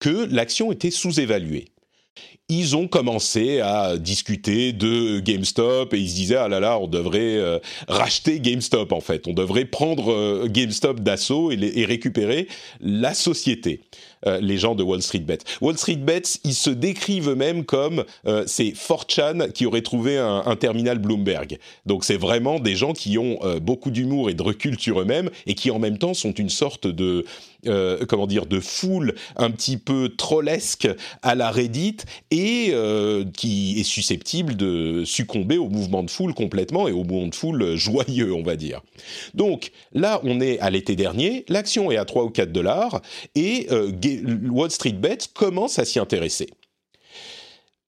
que 0.00 0.26
l'action 0.32 0.72
était 0.72 0.90
sous-évaluée. 0.90 1.66
Ils 2.48 2.76
ont 2.76 2.88
commencé 2.88 3.60
à 3.60 3.98
discuter 3.98 4.72
de 4.72 5.20
GameStop 5.20 5.92
et 5.92 5.98
ils 5.98 6.08
se 6.08 6.14
disaient 6.14 6.36
ah 6.36 6.48
là 6.48 6.60
là 6.60 6.78
on 6.78 6.86
devrait 6.86 7.36
euh, 7.36 7.58
racheter 7.88 8.40
GameStop 8.40 8.92
en 8.92 9.00
fait. 9.00 9.28
On 9.28 9.34
devrait 9.34 9.66
prendre 9.66 10.46
GameStop 10.48 11.00
d'assaut 11.00 11.52
et, 11.52 11.58
et, 11.60 11.84
récupérer 11.84 12.48
la 12.80 13.12
société 13.12 13.82
euh, 14.26 14.40
les 14.40 14.58
gens 14.58 14.74
de 14.74 14.82
Wall 14.82 15.02
Street 15.02 15.20
Bets. 15.20 15.38
Wall 15.60 15.76
Street 15.78 15.96
Bets, 15.96 16.38
ils 16.44 16.54
se 16.54 16.70
décrivent 16.70 17.30
eux-mêmes 17.30 17.64
comme 17.64 18.04
euh, 18.26 18.44
4chan 18.44 19.52
qui 19.52 19.66
aurait 19.66 19.82
trouvé 19.82 20.18
un, 20.18 20.56
terminal 20.56 20.98
Bloomberg. 20.98 21.58
Donc 21.86 22.04
c'est 22.04 22.16
vraiment 22.16 22.58
des 22.58 22.74
gens 22.74 22.92
qui 22.92 23.18
ont 23.18 23.38
euh, 23.42 23.60
beaucoup 23.60 23.90
d'humour 23.90 24.30
et 24.30 24.34
de 24.34 24.42
recul 24.42 24.78
sur 24.78 25.00
eux-mêmes 25.00 25.30
et 25.46 25.54
qui 25.54 25.70
en 25.70 25.78
même 25.78 25.98
temps 25.98 26.14
sont 26.14 26.32
une 26.32 26.48
sorte 26.48 26.86
de 26.86 27.24
comment 27.64 28.26
dire 28.26 28.46
de 28.46 28.60
foule 28.60 29.14
un 29.36 29.50
petit 29.50 29.76
peu 29.76 30.10
trollesque 30.16 30.88
à 31.22 31.34
la 31.34 31.50
Reddit 31.50 31.98
et 32.30 32.74
qui 33.36 33.80
est 33.80 33.84
susceptible 33.84 34.56
de 34.56 35.04
succomber 35.04 35.58
au 35.58 35.68
mouvement 35.68 36.02
de 36.02 36.10
foule 36.10 36.34
complètement 36.34 36.88
et 36.88 36.92
au 36.92 37.04
mouvement 37.04 37.28
de 37.28 37.34
foule 37.34 37.76
joyeux 37.76 38.32
on 38.32 38.42
va 38.42 38.56
dire. 38.56 38.80
Donc 39.34 39.72
là 39.92 40.20
on 40.24 40.40
est 40.40 40.58
à 40.60 40.70
l'été 40.70 40.96
dernier, 40.96 41.44
l'action 41.48 41.90
est 41.90 41.96
à 41.96 42.04
3 42.04 42.24
ou 42.24 42.30
4 42.30 42.52
dollars 42.52 43.00
et 43.34 43.68
Wall 44.50 44.70
Street 44.70 44.92
Bets 44.92 45.28
commence 45.34 45.78
à 45.78 45.84
s'y 45.84 45.98
intéresser. 45.98 46.48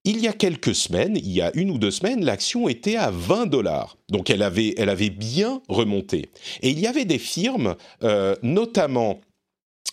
Il 0.04 0.18
y 0.18 0.28
a 0.28 0.32
quelques 0.32 0.74
semaines, 0.74 1.16
il 1.16 1.30
y 1.30 1.42
a 1.42 1.50
une 1.54 1.70
ou 1.70 1.76
deux 1.76 1.90
semaines, 1.90 2.24
l'action 2.24 2.70
était 2.70 2.96
à 2.96 3.10
20 3.10 3.46
dollars. 3.46 3.98
Donc 4.08 4.30
elle 4.30 4.42
avait, 4.42 4.74
elle 4.78 4.88
avait 4.88 5.10
bien 5.10 5.60
remonté. 5.68 6.30
Et 6.62 6.70
il 6.70 6.80
y 6.80 6.86
avait 6.86 7.04
des 7.04 7.18
firmes, 7.18 7.76
euh, 8.02 8.34
notamment 8.42 9.20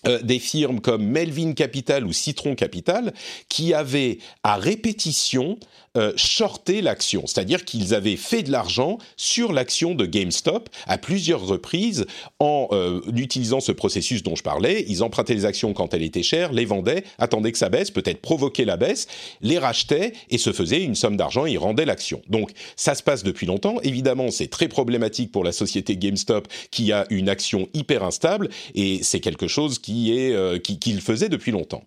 euh, 0.07 0.21
des 0.21 0.39
firmes 0.39 0.79
comme 0.79 1.05
Melvin 1.05 1.53
Capital 1.53 2.05
ou 2.05 2.13
Citron 2.13 2.55
Capital 2.55 3.13
qui 3.49 3.73
avaient 3.73 4.19
à 4.43 4.55
répétition 4.55 5.59
euh, 5.97 6.13
shorté 6.15 6.81
l'action, 6.81 7.23
c'est-à-dire 7.25 7.65
qu'ils 7.65 7.93
avaient 7.93 8.15
fait 8.15 8.43
de 8.43 8.51
l'argent 8.51 8.97
sur 9.15 9.51
l'action 9.51 9.95
de 9.95 10.05
GameStop 10.05 10.69
à 10.85 10.97
plusieurs 10.97 11.45
reprises 11.45 12.05
en 12.39 12.67
euh, 12.71 13.01
utilisant 13.15 13.59
ce 13.59 13.71
processus 13.71 14.23
dont 14.23 14.35
je 14.35 14.43
parlais. 14.43 14.85
Ils 14.87 15.03
empruntaient 15.03 15.33
les 15.33 15.45
actions 15.45 15.73
quand 15.73 15.93
elles 15.93 16.03
étaient 16.03 16.23
chères, 16.23 16.53
les 16.53 16.65
vendaient, 16.65 17.03
attendaient 17.19 17.51
que 17.51 17.57
ça 17.57 17.69
baisse, 17.69 17.91
peut-être 17.91 18.21
provoquaient 18.21 18.65
la 18.65 18.77
baisse, 18.77 19.07
les 19.41 19.57
rachetaient 19.57 20.13
et 20.29 20.37
se 20.37 20.53
faisaient 20.53 20.83
une 20.83 20.95
somme 20.95 21.17
d'argent 21.17 21.45
et 21.45 21.53
ils 21.53 21.57
rendaient 21.57 21.85
l'action. 21.85 22.21
Donc 22.29 22.51
ça 22.75 22.95
se 22.95 23.03
passe 23.03 23.23
depuis 23.23 23.45
longtemps. 23.45 23.79
Évidemment, 23.83 24.31
c'est 24.31 24.47
très 24.47 24.67
problématique 24.67 25.31
pour 25.31 25.43
la 25.43 25.51
société 25.51 25.97
GameStop 25.97 26.47
qui 26.71 26.91
a 26.91 27.05
une 27.09 27.29
action 27.29 27.67
hyper 27.73 28.03
instable 28.03 28.49
et 28.75 28.99
c'est 29.03 29.19
quelque 29.19 29.47
chose 29.47 29.79
qui 29.79 30.17
est 30.17 30.33
euh, 30.33 30.59
qu'il 30.59 31.01
depuis 31.29 31.51
longtemps. 31.51 31.83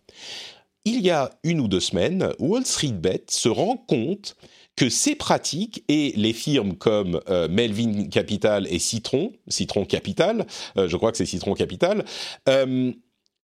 Il 0.85 1.01
y 1.01 1.11
a 1.11 1.31
une 1.45 1.61
ou 1.61 1.69
deux 1.69 1.81
semaines, 1.81 2.33
Wall 2.39 2.65
Street 2.65 2.93
Bet 2.93 3.25
se 3.29 3.49
rend 3.49 3.77
compte 3.77 4.37
que 4.77 4.89
ces 4.89 5.15
pratiques 5.15 5.85
et 5.89 6.13
les 6.17 6.33
firmes 6.33 6.75
comme 6.75 7.21
euh, 7.29 7.49
Melvin 7.49 8.09
Capital 8.09 8.67
et 8.73 8.79
Citron, 8.79 9.33
Citron 9.49 9.85
Capital, 9.85 10.47
euh, 10.79 10.89
je 10.89 10.97
crois 10.97 11.11
que 11.13 11.19
c'est 11.19 11.27
Citron 11.27 11.55
Capital, 11.55 12.05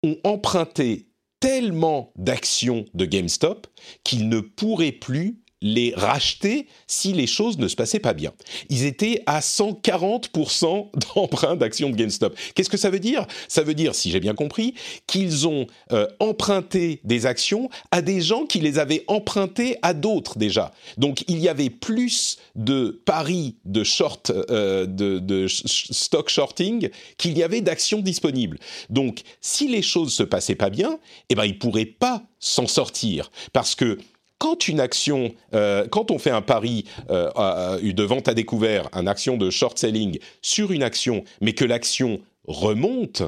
ont 0.03 0.17
emprunté 0.23 1.11
tellement 1.41 2.13
d'actions 2.15 2.85
de 2.93 3.05
GameStop 3.05 3.67
qu'ils 4.03 4.29
ne 4.29 4.39
pourraient 4.39 4.91
plus 4.91 5.40
les 5.61 5.93
racheter 5.95 6.67
si 6.87 7.13
les 7.13 7.27
choses 7.27 7.57
ne 7.57 7.67
se 7.67 7.75
passaient 7.75 7.99
pas 7.99 8.13
bien. 8.13 8.33
Ils 8.69 8.85
étaient 8.85 9.21
à 9.25 9.39
140% 9.39 10.89
d'emprunt 11.15 11.55
d'actions 11.55 11.89
de 11.89 11.95
GameStop. 11.95 12.35
Qu'est-ce 12.55 12.69
que 12.69 12.77
ça 12.77 12.89
veut 12.89 12.99
dire? 12.99 13.25
Ça 13.47 13.61
veut 13.63 13.73
dire, 13.73 13.93
si 13.95 14.11
j'ai 14.11 14.19
bien 14.19 14.33
compris, 14.33 14.73
qu'ils 15.07 15.47
ont 15.47 15.67
euh, 15.91 16.07
emprunté 16.19 16.99
des 17.03 17.25
actions 17.25 17.69
à 17.91 18.01
des 18.01 18.21
gens 18.21 18.45
qui 18.45 18.59
les 18.59 18.79
avaient 18.79 19.03
empruntées 19.07 19.77
à 19.81 19.93
d'autres 19.93 20.37
déjà. 20.37 20.71
Donc 20.97 21.23
il 21.27 21.39
y 21.39 21.47
avait 21.47 21.69
plus 21.69 22.37
de 22.55 23.01
paris 23.05 23.55
de 23.65 23.83
short, 23.83 24.31
euh, 24.31 24.85
de, 24.85 25.47
stock 25.47 26.29
shorting 26.29 26.89
qu'il 27.17 27.37
y 27.37 27.43
avait 27.43 27.61
d'actions 27.61 27.99
disponibles. 27.99 28.57
Donc 28.89 29.21
si 29.41 29.67
les 29.67 29.81
choses 29.81 30.13
se 30.13 30.23
passaient 30.23 30.55
pas 30.55 30.69
bien, 30.69 30.99
eh 31.29 31.35
ben 31.35 31.45
ils 31.45 31.57
pourraient 31.57 31.85
pas 31.85 32.23
s'en 32.39 32.67
sortir 32.67 33.31
parce 33.53 33.75
que 33.75 33.99
quand 34.41 34.67
une 34.67 34.79
action, 34.79 35.35
euh, 35.53 35.87
quand 35.87 36.09
on 36.09 36.17
fait 36.17 36.31
un 36.31 36.41
pari 36.41 36.85
euh, 37.11 37.79
de 37.79 38.03
vente 38.03 38.27
à 38.27 38.33
découvert, 38.33 38.89
une 38.91 39.07
action 39.07 39.37
de 39.37 39.51
short 39.51 39.77
selling 39.77 40.17
sur 40.41 40.71
une 40.71 40.81
action, 40.81 41.23
mais 41.41 41.53
que 41.53 41.63
l'action 41.63 42.19
remonte, 42.47 43.21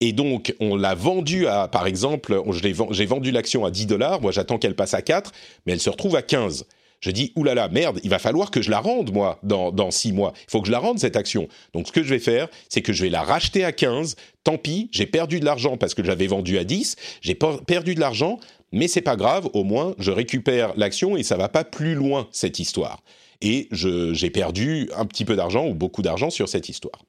et 0.00 0.12
donc 0.12 0.54
on 0.60 0.76
l'a 0.76 0.94
vendue 0.94 1.48
à, 1.48 1.66
par 1.66 1.88
exemple, 1.88 2.40
j'ai 2.52 3.04
vendu 3.04 3.32
l'action 3.32 3.64
à 3.64 3.72
10 3.72 3.86
dollars, 3.86 4.20
moi 4.20 4.30
j'attends 4.30 4.58
qu'elle 4.58 4.76
passe 4.76 4.94
à 4.94 5.02
4, 5.02 5.32
mais 5.66 5.72
elle 5.72 5.80
se 5.80 5.90
retrouve 5.90 6.14
à 6.14 6.22
15. 6.22 6.66
Je 7.00 7.10
dis, 7.10 7.32
oulala, 7.36 7.68
merde, 7.68 8.00
il 8.02 8.08
va 8.08 8.18
falloir 8.18 8.50
que 8.50 8.62
je 8.62 8.70
la 8.70 8.80
rende, 8.80 9.12
moi, 9.12 9.38
dans, 9.42 9.72
dans 9.72 9.90
6 9.90 10.12
mois. 10.12 10.32
Il 10.48 10.50
faut 10.50 10.62
que 10.62 10.68
je 10.68 10.72
la 10.72 10.78
rende, 10.78 10.98
cette 10.98 11.16
action. 11.16 11.48
Donc, 11.74 11.86
ce 11.86 11.92
que 11.92 12.02
je 12.02 12.08
vais 12.08 12.18
faire, 12.18 12.48
c'est 12.70 12.80
que 12.80 12.94
je 12.94 13.02
vais 13.02 13.10
la 13.10 13.22
racheter 13.22 13.62
à 13.62 13.72
15. 13.72 14.16
Tant 14.42 14.56
pis, 14.56 14.88
j'ai 14.90 15.04
perdu 15.04 15.38
de 15.38 15.44
l'argent 15.44 15.76
parce 15.76 15.92
que 15.92 16.02
j'avais 16.02 16.26
vendu 16.26 16.56
à 16.56 16.64
10. 16.64 16.96
J'ai 17.20 17.34
perdu 17.34 17.94
de 17.94 18.00
l'argent, 18.00 18.40
mais 18.74 18.88
c'est 18.88 19.00
pas 19.00 19.16
grave, 19.16 19.48
au 19.54 19.64
moins 19.64 19.94
je 19.98 20.10
récupère 20.10 20.74
l'action 20.76 21.16
et 21.16 21.22
ça 21.22 21.36
va 21.36 21.48
pas 21.48 21.64
plus 21.64 21.94
loin 21.94 22.28
cette 22.32 22.58
histoire. 22.58 23.02
Et 23.40 23.68
j'ai 23.70 24.30
perdu 24.30 24.90
un 24.96 25.06
petit 25.06 25.24
peu 25.24 25.36
d'argent 25.36 25.66
ou 25.66 25.74
beaucoup 25.74 26.02
d'argent 26.02 26.30
sur 26.30 26.48
cette 26.48 26.68
histoire. 26.68 27.02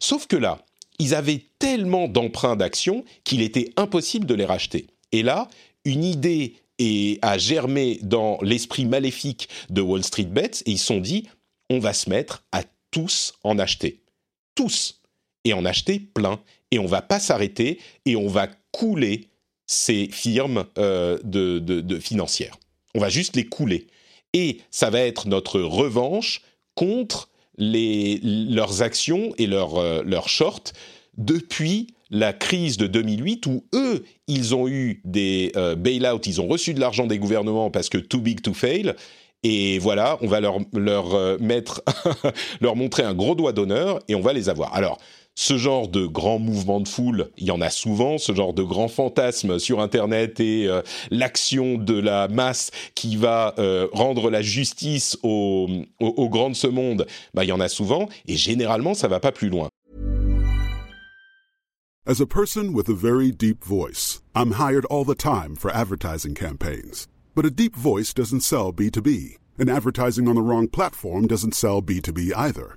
Sauf 0.00 0.26
que 0.26 0.36
là, 0.36 0.58
ils 0.98 1.14
avaient 1.14 1.44
tellement 1.58 2.08
d'emprunts 2.08 2.56
d'actions 2.56 3.04
qu'il 3.24 3.42
était 3.42 3.72
impossible 3.76 4.26
de 4.26 4.34
les 4.34 4.44
racheter. 4.44 4.86
Et 5.10 5.22
là, 5.22 5.48
une 5.84 6.04
idée 6.04 6.56
a 7.22 7.38
germé 7.38 7.98
dans 8.02 8.38
l'esprit 8.42 8.86
maléfique 8.86 9.48
de 9.70 9.80
Wall 9.80 10.04
Street 10.04 10.24
Bets 10.24 10.62
et 10.66 10.72
ils 10.72 10.78
se 10.78 10.86
sont 10.86 11.00
dit 11.00 11.28
on 11.70 11.78
va 11.78 11.94
se 11.94 12.10
mettre 12.10 12.44
à 12.52 12.62
tous 12.90 13.34
en 13.44 13.58
acheter. 13.58 14.02
Tous. 14.54 15.00
Et 15.44 15.52
en 15.52 15.64
acheter 15.64 15.98
plein. 15.98 16.40
Et 16.70 16.78
on 16.78 16.86
va 16.86 17.02
pas 17.02 17.18
s'arrêter 17.18 17.80
et 18.04 18.16
on 18.16 18.28
va 18.28 18.48
couler 18.72 19.28
ces 19.72 20.08
firmes 20.12 20.66
euh, 20.78 21.18
de, 21.24 21.98
financières. 21.98 22.56
On 22.94 23.00
va 23.00 23.08
juste 23.08 23.36
les 23.36 23.46
couler. 23.46 23.86
Et 24.34 24.58
ça 24.70 24.90
va 24.90 25.00
être 25.00 25.28
notre 25.28 25.60
revanche 25.60 26.42
contre 26.74 27.30
les, 27.56 28.20
leurs 28.22 28.82
actions 28.82 29.32
et 29.38 29.46
leurs, 29.46 29.78
euh, 29.78 30.02
shorts 30.26 30.72
depuis 31.16 31.88
la 32.10 32.32
crise 32.32 32.76
de 32.76 32.86
2008 32.86 33.46
où 33.46 33.64
eux, 33.74 34.04
ils 34.26 34.54
ont 34.54 34.68
eu 34.68 35.00
des 35.04 35.52
euh, 35.56 35.74
bailouts, 35.74 36.20
ils 36.26 36.40
ont 36.40 36.46
reçu 36.46 36.74
de 36.74 36.80
l'argent 36.80 37.06
des 37.06 37.18
gouvernements 37.18 37.70
parce 37.70 37.88
que 37.88 37.98
too 37.98 38.20
big 38.20 38.42
to 38.42 38.52
fail. 38.52 38.94
Et 39.42 39.78
voilà, 39.78 40.18
on 40.20 40.28
va 40.28 40.40
leur, 40.40 40.58
leur 40.74 41.40
mettre, 41.40 41.82
leur 42.60 42.76
montrer 42.76 43.02
un 43.02 43.14
gros 43.14 43.34
doigt 43.34 43.52
d'honneur 43.52 44.00
et 44.06 44.14
on 44.14 44.20
va 44.20 44.32
les 44.32 44.48
avoir. 44.48 44.74
Alors, 44.74 44.98
ce 45.34 45.56
genre 45.56 45.88
de 45.88 46.06
grand 46.06 46.38
mouvement 46.38 46.80
de 46.80 46.88
foule, 46.88 47.30
il 47.38 47.46
y 47.46 47.50
en 47.50 47.60
a 47.60 47.70
souvent, 47.70 48.18
ce 48.18 48.34
genre 48.34 48.52
de 48.52 48.62
grand 48.62 48.88
fantasme 48.88 49.58
sur 49.58 49.80
Internet 49.80 50.40
et 50.40 50.66
euh, 50.66 50.82
l'action 51.10 51.78
de 51.78 51.98
la 51.98 52.28
masse 52.28 52.70
qui 52.94 53.16
va 53.16 53.54
euh, 53.58 53.88
rendre 53.92 54.30
la 54.30 54.42
justice 54.42 55.18
au, 55.22 55.68
au, 56.00 56.06
au 56.06 56.28
grand 56.28 56.50
de 56.50 56.56
ce 56.56 56.66
monde, 56.66 57.06
bah, 57.34 57.44
il 57.44 57.48
y 57.48 57.52
en 57.52 57.60
a 57.60 57.68
souvent, 57.68 58.08
et 58.26 58.36
généralement, 58.36 58.94
ça 58.94 59.08
va 59.08 59.20
pas 59.20 59.32
plus 59.32 59.48
loin. 59.48 59.68
As 62.04 62.20
a 62.20 62.26
person 62.26 62.72
with 62.72 62.88
a 62.88 62.94
very 62.94 63.30
deep 63.30 63.64
voice, 63.64 64.22
I'm 64.34 64.52
hired 64.52 64.84
all 64.86 65.04
the 65.04 65.14
time 65.14 65.54
for 65.54 65.70
advertising 65.70 66.34
campaigns. 66.34 67.06
But 67.34 67.46
a 67.46 67.50
deep 67.50 67.76
voice 67.76 68.12
doesn't 68.12 68.40
sell 68.40 68.72
B2B, 68.72 69.38
and 69.56 69.70
advertising 69.70 70.26
on 70.26 70.34
the 70.34 70.42
wrong 70.42 70.66
platform 70.66 71.28
doesn't 71.28 71.54
sell 71.54 71.80
B2B 71.80 72.32
either. 72.36 72.76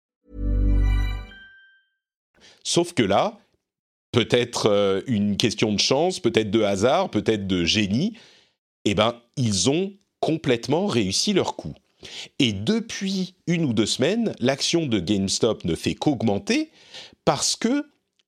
Sauf 2.63 2.93
que 2.93 3.03
là, 3.03 3.39
peut-être 4.11 4.67
euh, 4.69 5.01
une 5.07 5.37
question 5.37 5.73
de 5.73 5.79
chance, 5.79 6.19
peut-être 6.19 6.51
de 6.51 6.61
hasard, 6.61 7.09
peut-être 7.09 7.47
de 7.47 7.63
génie, 7.63 8.13
eh 8.85 8.93
ben, 8.93 9.15
ils 9.37 9.69
ont 9.69 9.93
complètement 10.19 10.85
réussi 10.85 11.33
leur 11.33 11.55
coup. 11.55 11.73
Et 12.39 12.53
depuis 12.53 13.35
une 13.47 13.65
ou 13.65 13.73
deux 13.73 13.85
semaines, 13.85 14.33
l'action 14.39 14.85
de 14.85 14.99
GameStop 14.99 15.65
ne 15.65 15.75
fait 15.75 15.95
qu'augmenter 15.95 16.71
parce 17.25 17.55
que 17.55 17.85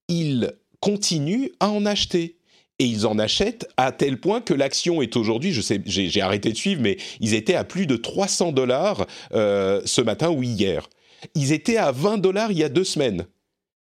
ils 0.07 0.51
continuent 0.79 1.49
à 1.59 1.69
en 1.69 1.85
acheter. 1.85 2.37
Et 2.79 2.85
ils 2.85 3.05
en 3.05 3.19
achètent 3.19 3.67
à 3.77 3.91
tel 3.91 4.19
point 4.19 4.41
que 4.41 4.53
l'action 4.53 5.01
est 5.01 5.15
aujourd'hui, 5.15 5.53
je 5.53 5.61
sais, 5.61 5.81
j'ai 5.85 6.21
arrêté 6.21 6.51
de 6.51 6.57
suivre, 6.57 6.81
mais 6.81 6.97
ils 7.19 7.35
étaient 7.35 7.53
à 7.55 7.63
plus 7.63 7.85
de 7.85 7.95
300 7.95 8.51
dollars 8.51 9.05
euh, 9.33 9.81
ce 9.85 10.01
matin 10.01 10.29
ou 10.29 10.43
hier. 10.43 10.89
Ils 11.35 11.53
étaient 11.53 11.77
à 11.77 11.91
20 11.91 12.17
dollars 12.17 12.51
il 12.51 12.57
y 12.57 12.63
a 12.63 12.69
deux 12.69 12.83
semaines. 12.83 13.25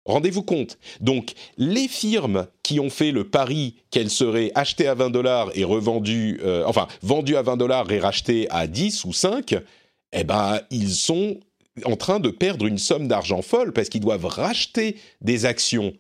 Rendez-vous 0.04 0.42
compte. 0.42 0.78
Donc, 1.00 1.32
les 1.58 1.86
firmes 1.86 2.48
qui 2.64 2.80
ont 2.80 2.90
fait 2.90 3.12
le 3.12 3.28
pari 3.28 3.76
qu'elles 3.90 4.10
seraient 4.10 4.50
achetées 4.54 4.88
à 4.88 4.94
20 4.94 5.10
dollars 5.10 5.50
et 5.54 5.62
revendues, 5.62 6.40
euh, 6.42 6.64
enfin, 6.66 6.88
vendues 7.02 7.36
à 7.36 7.42
20 7.42 7.56
dollars 7.56 7.90
et 7.92 8.00
rachetées 8.00 8.48
à 8.50 8.66
10 8.66 9.04
ou 9.04 9.12
5, 9.12 9.54
eh 10.12 10.24
ben, 10.24 10.60
ils 10.70 10.90
sont 10.90 11.38
en 11.84 11.96
train 11.96 12.18
de 12.18 12.30
perdre 12.30 12.66
une 12.66 12.78
somme 12.78 13.06
d'argent 13.06 13.42
folle 13.42 13.72
parce 13.72 13.88
qu'ils 13.88 14.00
doivent 14.00 14.26
racheter 14.26 14.96
des 15.20 15.46
actions 15.46 15.94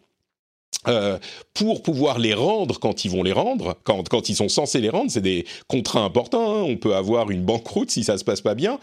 euh, 0.88 1.18
pour 1.54 1.82
pouvoir 1.82 2.18
les 2.18 2.34
rendre 2.34 2.80
quand 2.80 3.04
ils 3.04 3.10
vont 3.10 3.22
les 3.22 3.32
rendre, 3.32 3.78
quand, 3.84 4.08
quand 4.08 4.28
ils 4.28 4.34
sont 4.34 4.48
censés 4.48 4.80
les 4.80 4.90
rendre, 4.90 5.12
c'est 5.12 5.20
des 5.20 5.46
contrats 5.68 6.02
importants. 6.02 6.56
Hein. 6.56 6.62
on 6.62 6.76
peut 6.76 6.96
avoir 6.96 7.30
une 7.30 7.44
banqueroute 7.44 7.92
si 7.92 8.02
ça 8.02 8.18
se 8.18 8.24
passe 8.24 8.40
pas 8.40 8.56
bien. 8.56 8.80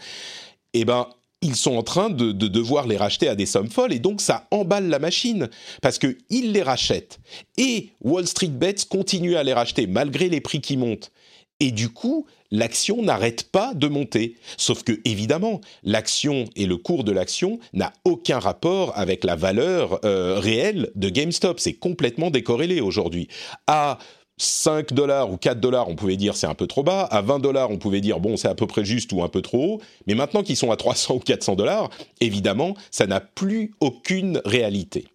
Eh 0.72 0.86
ben, 0.86 1.06
ils 1.42 1.56
sont 1.56 1.76
en 1.76 1.82
train 1.82 2.10
de, 2.10 2.32
de, 2.32 2.48
devoir 2.48 2.86
les 2.86 2.96
racheter 2.96 3.28
à 3.28 3.34
des 3.34 3.46
sommes 3.46 3.70
folles 3.70 3.92
et 3.92 3.98
donc 3.98 4.20
ça 4.20 4.46
emballe 4.50 4.88
la 4.88 4.98
machine 4.98 5.48
parce 5.80 5.98
que 5.98 6.18
ils 6.28 6.52
les 6.52 6.62
rachètent 6.62 7.18
et 7.56 7.90
Wall 8.02 8.26
Street 8.26 8.48
Bets 8.48 8.86
continue 8.88 9.36
à 9.36 9.42
les 9.42 9.52
racheter 9.52 9.86
malgré 9.86 10.28
les 10.28 10.40
prix 10.40 10.60
qui 10.60 10.76
montent. 10.76 11.10
Et 11.60 11.72
du 11.72 11.90
coup, 11.90 12.26
l'action 12.50 13.02
n'arrête 13.02 13.50
pas 13.50 13.74
de 13.74 13.86
monter. 13.86 14.36
Sauf 14.56 14.82
que, 14.82 14.98
évidemment, 15.04 15.60
l'action 15.84 16.46
et 16.56 16.66
le 16.66 16.78
cours 16.78 17.04
de 17.04 17.12
l'action 17.12 17.58
n'a 17.74 17.92
aucun 18.04 18.38
rapport 18.38 18.96
avec 18.96 19.24
la 19.24 19.36
valeur 19.36 20.00
euh, 20.04 20.38
réelle 20.38 20.90
de 20.94 21.10
GameStop. 21.10 21.60
C'est 21.60 21.74
complètement 21.74 22.30
décorrélé 22.30 22.80
aujourd'hui. 22.80 23.28
À 23.66 23.98
5 24.40 24.94
dollars 24.94 25.30
ou 25.30 25.36
4 25.36 25.60
dollars, 25.60 25.88
on 25.88 25.94
pouvait 25.94 26.16
dire 26.16 26.34
c'est 26.34 26.46
un 26.46 26.54
peu 26.54 26.66
trop 26.66 26.82
bas. 26.82 27.02
À 27.02 27.20
20 27.20 27.40
dollars, 27.40 27.70
on 27.70 27.76
pouvait 27.76 28.00
dire 28.00 28.20
bon, 28.20 28.38
c'est 28.38 28.48
à 28.48 28.54
peu 28.54 28.66
près 28.66 28.84
juste 28.84 29.12
ou 29.12 29.22
un 29.22 29.28
peu 29.28 29.42
trop 29.42 29.74
haut. 29.74 29.80
Mais 30.06 30.14
maintenant 30.14 30.42
qu'ils 30.42 30.56
sont 30.56 30.70
à 30.70 30.76
300 30.76 31.16
ou 31.16 31.18
400 31.18 31.56
dollars, 31.56 31.90
évidemment, 32.20 32.74
ça 32.90 33.06
n'a 33.06 33.20
plus 33.20 33.72
aucune 33.80 34.40
réalité. 34.46 35.06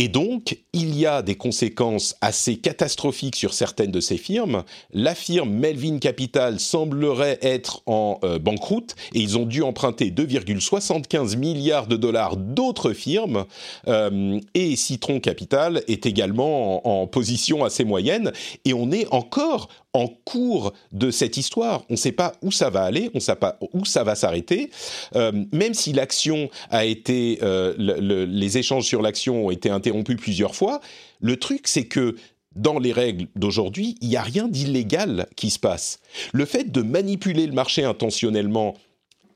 Et 0.00 0.06
donc, 0.06 0.56
il 0.72 0.96
y 0.96 1.06
a 1.06 1.22
des 1.22 1.34
conséquences 1.34 2.16
assez 2.20 2.56
catastrophiques 2.56 3.34
sur 3.34 3.52
certaines 3.52 3.90
de 3.90 3.98
ces 4.00 4.16
firmes. 4.16 4.62
La 4.92 5.16
firme 5.16 5.50
Melvin 5.50 5.98
Capital 5.98 6.60
semblerait 6.60 7.38
être 7.42 7.82
en 7.86 8.20
euh, 8.22 8.38
banqueroute 8.38 8.94
et 9.12 9.18
ils 9.18 9.36
ont 9.36 9.44
dû 9.44 9.60
emprunter 9.62 10.12
2,75 10.12 11.36
milliards 11.36 11.88
de 11.88 11.96
dollars 11.96 12.36
d'autres 12.36 12.92
firmes. 12.92 13.44
Euh, 13.88 14.38
et 14.54 14.76
Citron 14.76 15.18
Capital 15.18 15.82
est 15.88 16.06
également 16.06 16.86
en, 16.86 17.08
position 17.08 17.64
assez 17.64 17.84
moyenne. 17.84 18.32
Et 18.64 18.74
on 18.74 18.92
est 18.92 19.12
encore 19.12 19.68
en 19.94 20.06
cours 20.06 20.74
de 20.92 21.10
cette 21.10 21.38
histoire. 21.38 21.82
On 21.88 21.94
ne 21.94 21.98
sait 21.98 22.12
pas 22.12 22.34
où 22.42 22.52
ça 22.52 22.70
va 22.70 22.82
aller, 22.82 23.10
on 23.14 23.16
ne 23.16 23.22
sait 23.22 23.34
pas 23.34 23.58
où 23.72 23.84
ça 23.84 24.04
va 24.04 24.14
s'arrêter. 24.14 24.70
Euh, 25.16 25.32
même 25.52 25.74
si 25.74 25.92
l'action 25.92 26.50
a 26.70 26.84
été, 26.84 27.38
le, 27.40 28.24
les 28.26 28.58
échanges 28.58 28.84
sur 28.84 29.02
l'action 29.02 29.46
ont 29.46 29.50
été 29.50 29.70
interrompus 29.88 30.16
plusieurs 30.16 30.54
fois, 30.54 30.80
le 31.20 31.36
truc 31.36 31.68
c'est 31.68 31.86
que 31.86 32.16
dans 32.56 32.78
les 32.78 32.92
règles 32.92 33.26
d'aujourd'hui, 33.36 33.96
il 34.00 34.08
n'y 34.08 34.16
a 34.16 34.22
rien 34.22 34.48
d'illégal 34.48 35.28
qui 35.36 35.50
se 35.50 35.58
passe. 35.58 36.00
Le 36.32 36.44
fait 36.44 36.72
de 36.72 36.82
manipuler 36.82 37.46
le 37.46 37.52
marché 37.52 37.84
intentionnellement 37.84 38.74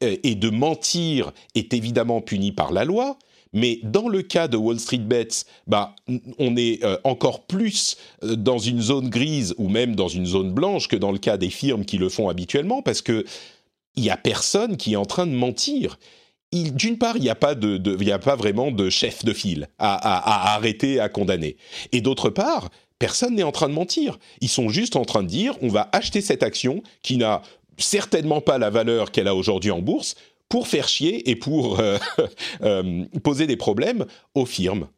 euh, 0.03 0.17
et 0.23 0.35
de 0.35 0.51
mentir 0.51 1.33
est 1.55 1.73
évidemment 1.75 2.21
puni 2.21 2.53
par 2.53 2.73
la 2.73 2.85
loi, 2.85 3.19
mais 3.53 3.81
dans 3.83 4.09
le 4.09 4.23
cas 4.23 4.49
de 4.49 4.57
Wall 4.57 4.81
Street 4.81 4.99
Bets, 4.99 5.45
bah, 5.67 5.95
on 6.39 6.57
est 6.57 6.83
euh, 6.85 6.97
encore 7.05 7.43
plus 7.43 7.97
euh, 8.25 8.35
dans 8.35 8.59
une 8.59 8.81
zone 8.81 9.09
grise 9.09 9.55
ou 9.59 9.69
même 9.69 9.95
dans 9.95 10.09
une 10.09 10.27
zone 10.27 10.53
blanche 10.53 10.89
que 10.89 10.97
dans 10.97 11.13
le 11.13 11.19
cas 11.19 11.37
des 11.37 11.51
firmes 11.51 11.85
qui 11.85 11.99
le 11.99 12.09
font 12.09 12.29
habituellement, 12.29 12.83
parce 12.83 13.03
que 13.03 13.25
il 13.95 14.05
y 14.05 14.11
a 14.11 14.17
personne 14.17 14.79
qui 14.79 14.95
est 14.95 14.97
en 14.97 15.05
train 15.05 15.27
de 15.27 15.33
mentir. 15.33 15.99
D'une 16.53 16.99
part, 16.99 17.17
il 17.17 17.23
n'y 17.23 17.31
a 17.31 17.35
pas 17.35 17.55
y 17.55 18.13
a 18.13 18.19
pas 18.19 18.37
vraiment 18.37 18.71
de 18.71 18.91
chef 18.91 19.25
de 19.25 19.33
file 19.33 19.69
à 19.79 20.55
arrêter, 20.55 21.01
à 21.01 21.09
condamner. 21.09 21.57
Et 21.93 22.01
d'autre 22.01 22.29
part, 22.29 22.69
personne 22.99 23.35
n'est 23.35 23.43
en 23.43 23.53
train 23.53 23.69
de 23.69 23.75
mentir. 23.75 24.19
Ils 24.41 24.49
sont 24.49 24.69
juste 24.69 24.97
en 24.97 25.05
train 25.05 25.23
de 25.23 25.29
dire, 25.29 25.57
on 25.63 25.69
va 25.69 25.89
acheter 25.93 26.21
cette 26.21 26.43
action 26.43 26.83
qui 27.03 27.17
n'a 27.17 27.43
certainement 27.79 28.41
pas 28.41 28.59
la 28.59 28.71
valeur 28.71 29.11
qu'elle 29.11 29.29
a 29.29 29.35
aujourd'hui 29.35 29.71
en 29.71 29.81
bourse 29.81 30.15
pour 30.49 30.69
faire 30.69 30.87
chier 30.87 31.31
et 31.31 31.35
pour 31.35 31.81
euh, 31.81 31.99
euh, 32.63 33.05
poser 33.25 33.47
des 33.47 33.57
problèmes 33.57 34.05
aux 34.35 34.47
firmes. 34.47 34.89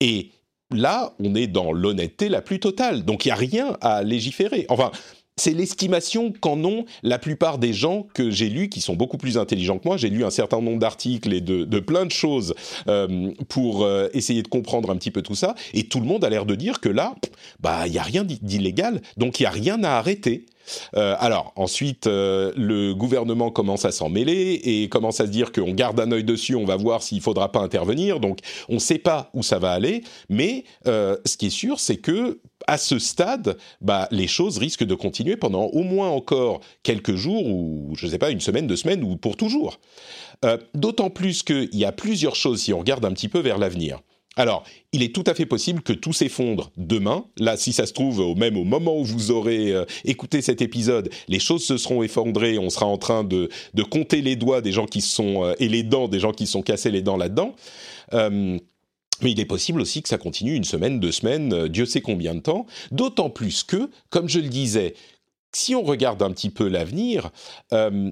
Et 0.00 0.32
là, 0.70 1.14
on 1.20 1.34
est 1.34 1.46
dans 1.46 1.72
l'honnêteté 1.72 2.28
la 2.28 2.42
plus 2.42 2.60
totale. 2.60 3.04
Donc 3.04 3.24
il 3.24 3.28
n'y 3.28 3.32
a 3.32 3.36
rien 3.36 3.76
à 3.80 4.02
légiférer. 4.02 4.66
Enfin, 4.68 4.90
c'est 5.38 5.52
l'estimation 5.52 6.32
qu'en 6.40 6.64
ont 6.64 6.86
la 7.02 7.18
plupart 7.18 7.58
des 7.58 7.74
gens 7.74 8.06
que 8.14 8.30
j'ai 8.30 8.48
lus, 8.48 8.70
qui 8.70 8.80
sont 8.80 8.94
beaucoup 8.94 9.18
plus 9.18 9.36
intelligents 9.36 9.78
que 9.78 9.86
moi. 9.86 9.98
J'ai 9.98 10.08
lu 10.08 10.24
un 10.24 10.30
certain 10.30 10.62
nombre 10.62 10.78
d'articles 10.78 11.32
et 11.34 11.42
de, 11.42 11.78
plein 11.78 12.06
de 12.06 12.10
choses 12.10 12.54
euh, 12.88 13.30
pour 13.50 13.84
euh, 13.84 14.08
essayer 14.14 14.42
de 14.42 14.48
comprendre 14.48 14.90
un 14.90 14.96
petit 14.96 15.10
peu 15.10 15.20
tout 15.20 15.34
ça. 15.34 15.54
Et 15.74 15.88
tout 15.88 16.00
le 16.00 16.06
monde 16.06 16.24
a 16.24 16.30
l'air 16.30 16.46
de 16.46 16.54
dire 16.54 16.80
que 16.80 16.88
là, 16.88 17.14
bah, 17.60 17.86
il 17.86 17.92
n'y 17.92 17.98
a 17.98 18.02
rien 18.02 18.24
d'illégal, 18.24 19.02
donc 19.18 19.38
il 19.38 19.42
n'y 19.42 19.46
a 19.46 19.50
rien 19.50 19.84
à 19.84 19.90
arrêter. 19.90 20.46
Euh, 20.96 21.14
alors 21.20 21.52
ensuite, 21.54 22.06
le 22.06 22.94
gouvernement 22.94 23.50
commence 23.50 23.84
à 23.84 23.92
s'en 23.92 24.08
mêler 24.08 24.60
et 24.64 24.88
commence 24.88 25.20
à 25.20 25.26
se 25.26 25.30
dire 25.30 25.52
qu'on 25.52 25.72
garde 25.72 26.00
un 26.00 26.10
œil 26.12 26.24
dessus, 26.24 26.56
on 26.56 26.64
va 26.64 26.76
voir 26.76 27.02
s'il 27.02 27.20
faudra 27.20 27.52
pas 27.52 27.60
intervenir. 27.60 28.20
Donc 28.20 28.38
on 28.70 28.74
ne 28.74 28.78
sait 28.78 28.98
pas 28.98 29.30
où 29.34 29.42
ça 29.42 29.58
va 29.58 29.72
aller, 29.72 30.02
mais 30.30 30.64
ce 30.86 31.36
qui 31.36 31.48
est 31.48 31.50
sûr, 31.50 31.78
c'est 31.78 31.98
que 31.98 32.40
à 32.66 32.78
ce 32.78 32.98
stade, 32.98 33.56
bah, 33.80 34.08
les 34.10 34.26
choses 34.26 34.58
risquent 34.58 34.84
de 34.84 34.94
continuer 34.94 35.36
pendant 35.36 35.64
au 35.64 35.82
moins 35.82 36.08
encore 36.08 36.60
quelques 36.82 37.14
jours 37.14 37.46
ou 37.46 37.92
je 37.96 38.06
ne 38.06 38.10
sais 38.10 38.18
pas 38.18 38.30
une 38.30 38.40
semaine, 38.40 38.66
deux 38.66 38.76
semaines 38.76 39.02
ou 39.02 39.16
pour 39.16 39.36
toujours. 39.36 39.78
Euh, 40.44 40.58
D'autant 40.74 41.10
plus 41.10 41.42
qu'il 41.42 41.74
y 41.74 41.84
a 41.84 41.92
plusieurs 41.92 42.36
choses 42.36 42.62
si 42.62 42.72
on 42.72 42.78
regarde 42.78 43.04
un 43.04 43.12
petit 43.12 43.28
peu 43.28 43.40
vers 43.40 43.58
l'avenir. 43.58 44.00
Alors, 44.38 44.64
il 44.92 45.02
est 45.02 45.14
tout 45.14 45.24
à 45.26 45.34
fait 45.34 45.46
possible 45.46 45.80
que 45.80 45.94
tout 45.94 46.12
s'effondre 46.12 46.70
demain. 46.76 47.24
Là, 47.38 47.56
si 47.56 47.72
ça 47.72 47.86
se 47.86 47.94
trouve, 47.94 48.20
au 48.20 48.34
même 48.34 48.58
au 48.58 48.64
moment 48.64 48.98
où 48.98 49.04
vous 49.04 49.30
aurez 49.30 49.72
euh, 49.72 49.86
écouté 50.04 50.42
cet 50.42 50.60
épisode, 50.60 51.08
les 51.28 51.38
choses 51.38 51.64
se 51.64 51.78
seront 51.78 52.02
effondrées. 52.02 52.58
On 52.58 52.68
sera 52.68 52.84
en 52.84 52.98
train 52.98 53.24
de, 53.24 53.48
de 53.72 53.82
compter 53.82 54.20
les 54.20 54.36
doigts 54.36 54.60
des 54.60 54.72
gens 54.72 54.84
qui 54.84 55.00
sont 55.00 55.42
euh, 55.44 55.54
et 55.58 55.68
les 55.68 55.82
dents 55.82 56.06
des 56.06 56.20
gens 56.20 56.32
qui 56.32 56.46
sont 56.46 56.60
cassés 56.60 56.90
les 56.90 57.00
dents 57.00 57.16
là-dedans. 57.16 57.54
Mais 59.22 59.32
il 59.32 59.40
est 59.40 59.46
possible 59.46 59.80
aussi 59.80 60.02
que 60.02 60.08
ça 60.08 60.18
continue 60.18 60.54
une 60.54 60.64
semaine, 60.64 61.00
deux 61.00 61.12
semaines, 61.12 61.52
euh, 61.52 61.68
Dieu 61.68 61.86
sait 61.86 62.00
combien 62.00 62.34
de 62.34 62.40
temps. 62.40 62.66
D'autant 62.90 63.30
plus 63.30 63.62
que, 63.62 63.90
comme 64.10 64.28
je 64.28 64.40
le 64.40 64.48
disais, 64.48 64.94
si 65.52 65.74
on 65.74 65.82
regarde 65.82 66.22
un 66.22 66.30
petit 66.30 66.50
peu 66.50 66.68
l'avenir, 66.68 67.30
euh, 67.72 68.10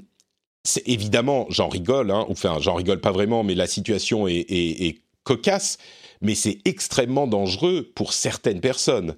c'est 0.63 0.89
évidemment, 0.89 1.47
j'en 1.51 1.69
rigole, 1.69 2.11
hein, 2.11 2.25
enfin 2.31 2.57
j'en 2.61 2.75
rigole 2.75 3.01
pas 3.01 3.13
vraiment, 3.13 3.45
mais 3.45 3.55
la 3.55 3.67
situation 3.67 4.27
est, 4.27 5.01
cocasse, 5.25 5.79
mais 6.21 6.35
c'est 6.35 6.59
extrêmement 6.67 7.27
dangereux 7.27 7.91
pour 7.95 8.13
certaines 8.13 8.61
personnes. 8.61 9.17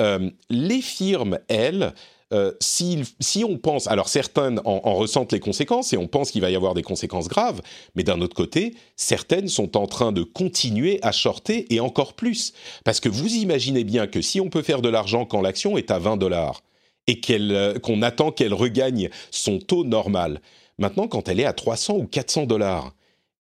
Euh, 0.00 0.30
les 0.50 0.80
firmes, 0.80 1.40
elles, 1.48 1.94
euh, 2.34 2.52
si, 2.60 3.04
on 3.42 3.56
pense, 3.56 3.86
alors 3.86 4.08
certaines 4.08 4.60
en, 4.66 4.94
ressentent 4.94 5.32
les 5.32 5.40
conséquences 5.40 5.94
et 5.94 5.96
on 5.96 6.06
pense 6.06 6.30
qu'il 6.30 6.42
va 6.42 6.50
y 6.50 6.56
avoir 6.56 6.74
des 6.74 6.82
conséquences 6.82 7.28
graves, 7.28 7.62
mais 7.94 8.02
d'un 8.02 8.20
autre 8.20 8.36
côté, 8.36 8.74
certaines 8.96 9.48
sont 9.48 9.78
en 9.78 9.86
train 9.86 10.12
de 10.12 10.22
continuer 10.22 10.98
à 11.02 11.10
shorter 11.10 11.72
et 11.72 11.80
encore 11.80 12.12
plus. 12.12 12.52
Parce 12.84 13.00
que 13.00 13.08
vous 13.08 13.34
imaginez 13.34 13.82
bien 13.82 14.06
que 14.06 14.20
si 14.20 14.40
on 14.40 14.50
peut 14.50 14.62
faire 14.62 14.82
de 14.82 14.90
l'argent 14.90 15.24
quand 15.24 15.40
l'action 15.40 15.78
est 15.78 15.90
à 15.90 15.98
20 15.98 16.18
dollars 16.18 16.62
et 17.06 17.18
euh, 17.30 17.78
qu'on 17.78 18.02
attend 18.02 18.30
qu'elle 18.30 18.52
regagne 18.52 19.08
son 19.30 19.58
taux 19.58 19.84
normal, 19.84 20.42
maintenant 20.76 21.08
quand 21.08 21.28
elle 21.28 21.40
est 21.40 21.46
à 21.46 21.54
300 21.54 21.96
ou 21.96 22.06
400 22.06 22.44
dollars, 22.44 22.92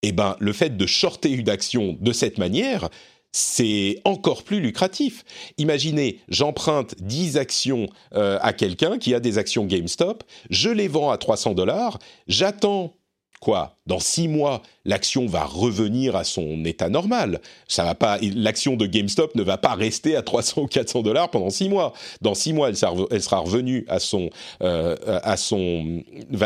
eh 0.03 0.12
ben, 0.12 0.37
le 0.38 0.53
fait 0.53 0.77
de 0.77 0.87
shorter 0.87 1.31
une 1.33 1.49
action 1.49 1.96
de 2.01 2.12
cette 2.12 2.38
manière, 2.38 2.88
c'est 3.37 4.01
encore 4.05 4.44
plus 4.44 4.61
lucratif. 4.61 5.22
Imaginez, 5.59 6.20
j'emprunte 6.31 6.94
10 7.03 7.37
actions 7.37 7.87
euh, 8.14 8.38
à 8.40 8.55
quelqu'un 8.55 8.96
qui 8.96 9.12
a 9.12 9.20
des 9.20 9.37
actions 9.37 9.66
GameStop, 9.66 10.25
je 10.49 10.70
les 10.70 10.88
vends 10.88 11.11
à 11.11 11.18
300 11.18 11.53
dollars, 11.53 11.99
j'attends 12.29 12.94
quoi 13.38 13.77
Dans 13.87 14.01
6 14.01 14.29
mois, 14.29 14.62
l'action 14.87 15.27
va 15.27 15.44
revenir 15.44 16.16
à 16.16 16.25
son 16.25 16.64
état 16.64 16.88
normal. 16.88 17.42
Ça 17.68 17.85
va 17.85 17.94
pas, 17.94 18.16
l'action 18.22 18.75
de 18.75 18.87
GameStop 18.87 19.35
ne 19.35 19.42
va 19.42 19.59
pas 19.59 19.75
rester 19.75 20.16
à 20.16 20.22
300 20.22 20.62
ou 20.62 20.66
400 20.66 21.03
dollars 21.03 21.31
pendant 21.31 21.51
6 21.51 21.68
mois. 21.68 21.92
Dans 22.22 22.35
6 22.35 22.55
mois, 22.55 22.70
elle 22.70 22.77
sera, 22.77 23.38
revenue 23.40 23.85
à 23.88 23.99
son, 23.99 24.31
euh, 24.62 24.96
à 25.22 25.37
son, 25.37 26.03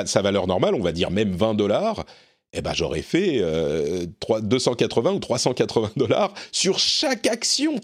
sa 0.07 0.23
valeur 0.23 0.49
normale, 0.49 0.75
on 0.75 0.83
va 0.83 0.91
dire 0.91 1.13
même 1.13 1.37
20 1.37 1.55
dollars 1.55 2.05
eh 2.53 2.63
ben 2.63 2.73
j'aurais 2.75 3.03
fait 3.03 3.39
euh, 3.41 4.07
280 4.43 5.13
ou 5.13 5.19
380 5.19 5.93
dollars 5.97 6.35
sur 6.53 6.79
chaque 6.79 7.27
action. 7.27 7.77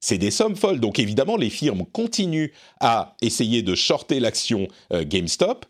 C'est 0.00 0.18
des 0.18 0.32
sommes 0.32 0.56
folles. 0.56 0.80
Donc 0.80 0.98
évidemment, 0.98 1.36
les 1.36 1.50
firmes 1.50 1.84
continuent 1.92 2.50
à 2.80 3.14
essayer 3.22 3.62
de 3.62 3.76
shorter 3.76 4.18
l'action 4.18 4.66
euh, 4.92 5.04
GameStop. 5.06 5.64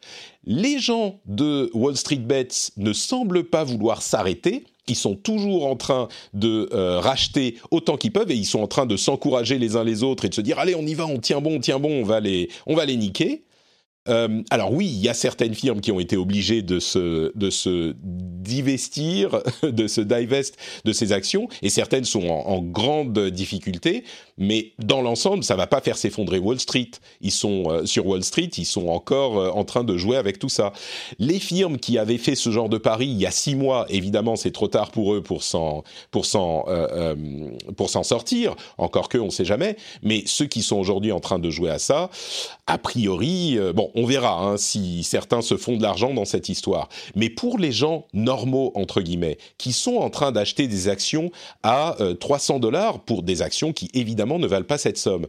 Les 0.45 0.79
gens 0.79 1.21
de 1.27 1.71
Wall 1.75 1.97
Street 1.97 2.17
Bets 2.17 2.73
ne 2.79 2.95
semblent 2.95 3.45
pas 3.45 3.63
vouloir 3.63 4.01
s'arrêter. 4.01 4.65
Ils 4.89 4.97
sont 4.97 5.15
toujours 5.15 5.67
en 5.67 5.77
train 5.77 6.09
de 6.33 6.69
euh, 6.73 6.99
racheter 6.99 7.59
autant 7.71 7.97
qu'ils 7.97 8.13
peuvent 8.13 8.31
et 8.31 8.35
ils 8.35 8.47
sont 8.47 8.61
en 8.61 8.67
train 8.67 8.87
de 8.87 8.97
s'encourager 8.97 9.59
les 9.59 9.77
uns 9.77 9.85
les 9.85 10.03
autres 10.03 10.25
et 10.25 10.29
de 10.29 10.35
se 10.35 10.41
dire 10.41 10.59
allez 10.59 10.75
on 10.75 10.83
y 10.83 10.95
va, 10.95 11.07
on 11.07 11.19
tient 11.19 11.41
bon, 11.41 11.57
on 11.57 11.61
tient 11.61 11.79
bon, 11.79 12.01
on 12.01 12.05
va 12.05 12.21
les, 12.21 12.49
on 12.67 12.75
va 12.75 12.87
les 12.87 12.97
niquer. 12.97 13.45
Euh, 14.09 14.43
alors 14.51 14.73
oui, 14.73 14.87
il 14.87 15.01
y 15.01 15.09
a 15.09 15.15
certaines 15.15 15.55
firmes 15.55 15.81
qui 15.81 15.93
ont 15.93 16.01
été 16.01 16.17
obligées 16.17 16.63
de 16.63 16.81
se, 16.81 17.31
de 17.37 17.51
se 17.51 17.95
divestir, 18.03 19.41
de 19.63 19.87
se 19.87 20.01
divest 20.01 20.57
de 20.85 20.93
ces 20.93 21.13
actions, 21.13 21.49
et 21.63 21.71
certaines 21.71 22.05
sont 22.05 22.29
en, 22.29 22.61
grande 22.63 23.19
difficulté. 23.29 24.05
Mais 24.39 24.73
dans 24.79 25.03
l'ensemble, 25.03 25.45
ça 25.45 25.57
va 25.57 25.67
pas 25.67 25.81
faire 25.81 25.97
s'effondrer 25.97 26.39
Wall 26.39 26.59
Street. 26.59 26.91
Ils 27.21 27.31
sont 27.31 27.65
euh, 27.67 27.87
sur 27.87 28.07
Wall 28.07 28.25
Street, 28.25 28.51
ils 28.57 28.65
sont 28.65 28.89
encore 28.89 29.39
euh, 29.39 29.51
en 29.51 29.65
train 29.65 29.85
de 29.85 29.97
jouer 29.97 30.17
avec 30.17 30.39
tout 30.39 30.49
ça. 30.49 30.73
Les 31.19 31.39
firmes 31.39 31.79
qui 31.79 31.99
avaient 31.99 32.19
fait 32.19 32.35
ce 32.35 32.51
genre 32.51 32.69
de 32.69 32.79
pari 32.79 33.07
il 33.07 33.21
y 33.21 33.27
a 33.27 33.31
six 33.31 33.55
mois, 33.55 33.87
évidemment, 33.89 34.37
c'est 34.37 34.51
trop 34.51 34.69
tard 34.69 34.91
pour 34.91 35.15
eux 35.15 35.23
pour 35.23 35.43
s'en 35.43 35.85
sortir. 38.03 38.57
Encore 38.79 39.09
que, 39.09 39.19
on 39.19 39.31
sait 39.31 39.45
jamais. 39.45 39.77
Mais 40.03 40.23
ceux 40.27 40.47
qui 40.47 40.63
sont 40.63 40.77
aujourd'hui 40.77 41.13
en 41.13 41.21
train 41.21 41.39
de 41.39 41.51
jouer 41.51 41.71
à 41.71 41.79
ça, 41.79 42.11
a 42.67 42.79
priori, 42.79 43.59
bon 43.75 43.92
on 43.95 44.05
verra 44.05 44.43
hein, 44.43 44.57
si 44.57 45.03
certains 45.03 45.43
se 45.43 45.57
font 45.57 45.77
de 45.77 45.83
l'argent 45.83 46.15
dans 46.15 46.25
cette 46.25 46.49
histoire. 46.49 46.89
Mais 47.15 47.31
pour 47.31 47.59
les 47.59 47.73
gens 47.73 48.07
normaux, 48.13 48.73
entre 48.75 49.01
guillemets, 49.01 49.39
qui 49.59 49.73
sont 49.73 49.97
en 49.97 50.11
train 50.11 50.33
d'acheter 50.33 50.69
des 50.69 50.89
actions 50.89 51.31
à 51.63 51.97
300 52.21 52.57
euh, 52.57 52.59
dollars 52.59 53.01
pour 53.05 53.23
des 53.23 53.43
actions 53.43 53.73
qui 53.73 53.91
évidemment 53.95 54.39
ne 54.39 54.47
valent 54.47 54.65
pas 54.65 54.79
cette 54.79 54.99
somme, 54.99 55.27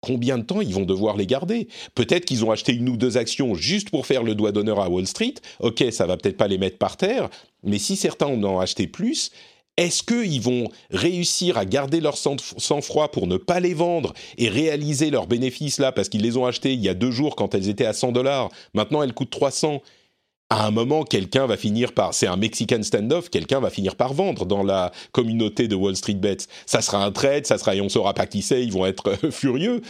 combien 0.00 0.36
de 0.36 0.42
temps 0.42 0.60
ils 0.60 0.74
vont 0.74 0.84
devoir 0.84 1.16
les 1.16 1.26
garder? 1.26 1.68
Peut-être 1.94 2.26
qu'ils 2.26 2.44
ont 2.44 2.50
acheté 2.50 2.74
une 2.74 2.88
ou 2.88 2.96
deux 2.96 3.16
actions 3.16 3.54
juste 3.54 3.90
pour 3.90 4.06
faire 4.06 4.22
le 4.22 4.34
doigt 4.34 4.52
d'honneur 4.52 4.80
à 4.80 4.90
Wall 4.90 5.06
Street. 5.06 5.34
Ok, 5.60 5.84
ça 5.90 6.06
va 6.06 6.16
peut-être 6.16 6.36
pas 6.36 6.48
les 6.48 6.58
mettre 6.58 6.78
par 6.78 6.96
terre, 6.96 7.30
mais 7.62 7.78
si 7.78 7.96
certains 7.96 8.26
en 8.26 8.42
ont 8.44 8.60
acheté 8.60 8.86
plus, 8.86 9.30
est-ce 9.76 10.02
qu'ils 10.02 10.40
vont 10.40 10.68
réussir 10.90 11.56
à 11.56 11.64
garder 11.64 12.00
leur 12.00 12.16
sang-froid 12.18 13.10
pour 13.10 13.26
ne 13.26 13.38
pas 13.38 13.58
les 13.58 13.74
vendre 13.74 14.12
et 14.36 14.48
réaliser 14.48 15.10
leurs 15.10 15.26
bénéfices 15.26 15.78
là 15.78 15.92
parce 15.92 16.08
qu'ils 16.08 16.22
les 16.22 16.36
ont 16.36 16.44
achetés 16.44 16.74
il 16.74 16.80
y 16.80 16.88
a 16.88 16.94
deux 16.94 17.10
jours 17.10 17.36
quand 17.36 17.54
elles 17.54 17.68
étaient 17.68 17.86
à 17.86 17.94
100 17.94 18.12
dollars? 18.12 18.50
Maintenant, 18.74 19.02
elles 19.02 19.14
coûtent 19.14 19.30
300. 19.30 19.80
À 20.50 20.66
un 20.66 20.70
moment, 20.70 21.04
quelqu'un 21.04 21.46
va 21.46 21.56
finir 21.56 21.92
par, 21.92 22.12
c'est 22.12 22.26
un 22.26 22.36
Mexican 22.36 22.82
standoff, 22.82 23.30
quelqu'un 23.30 23.60
va 23.60 23.70
finir 23.70 23.96
par 23.96 24.12
vendre 24.12 24.44
dans 24.44 24.62
la 24.62 24.92
communauté 25.12 25.66
de 25.66 25.74
Wall 25.74 25.96
Street 25.96 26.12
Bets. 26.12 26.44
Ça 26.66 26.82
sera 26.82 27.02
un 27.02 27.10
trade, 27.10 27.46
ça 27.46 27.56
sera, 27.56 27.74
et 27.74 27.80
on 27.80 27.88
saura 27.88 28.12
pas 28.12 28.26
qui 28.26 28.42
c'est, 28.42 28.62
ils 28.62 28.72
vont 28.72 28.84
être 28.84 29.16
furieux. 29.30 29.80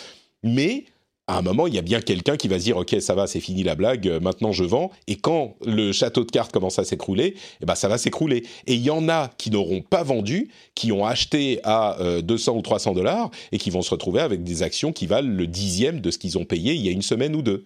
Mais 0.45 0.85
à 1.33 1.39
un 1.39 1.43
moment, 1.43 1.67
il 1.67 1.75
y 1.75 1.79
a 1.79 1.83
bien 1.83 2.03
quelqu'un 2.03 2.37
qui 2.37 2.47
va 2.47 2.59
se 2.59 2.65
dire 2.65 2.77
ok 2.77 2.97
ça 3.01 3.15
va 3.15 3.27
c'est 3.27 3.41
fini 3.41 3.63
la 3.63 3.75
blague 3.75 4.07
euh, 4.07 4.21
maintenant 4.21 4.53
je 4.53 4.65
vends. 4.65 4.91
Et 5.07 5.17
quand 5.17 5.57
le 5.65 5.91
château 5.93 6.25
de 6.25 6.31
cartes 6.31 6.53
commence 6.53 6.79
à 6.79 6.85
s'écrouler 6.85 7.37
eh 7.63 7.65
ben 7.65 7.75
ça 7.75 7.89
va 7.89 7.97
s'écrouler. 7.97 8.45
Et 8.67 8.75
il 8.75 8.83
y 8.83 8.91
en 8.91 9.09
a 9.09 9.31
qui 9.39 9.51
n'auront 9.51 9.81
pas 9.81 10.03
vendu 10.03 10.51
qui 10.75 10.93
ont 10.93 11.07
acheté 11.07 11.61
à 11.65 11.97
200 12.23 12.53
euh, 12.53 12.59
ou 12.59 12.63
300 12.63 12.93
dollars 12.93 13.31
et 13.51 13.57
qui 13.57 13.71
vont 13.71 13.81
se 13.81 13.91
retrouver 13.91 14.21
avec 14.21 14.45
des 14.45 14.63
actions 14.63 14.93
qui 14.93 15.07
valent 15.07 15.31
le 15.31 15.47
dixième 15.47 16.01
de 16.01 16.11
ce 16.11 16.19
qu'ils 16.19 16.37
ont 16.37 16.45
payé 16.45 16.75
il 16.75 16.85
y 16.85 16.89
a 16.89 16.93
une 16.93 17.03
semaine 17.03 17.35
ou 17.35 17.41
deux. 17.41 17.65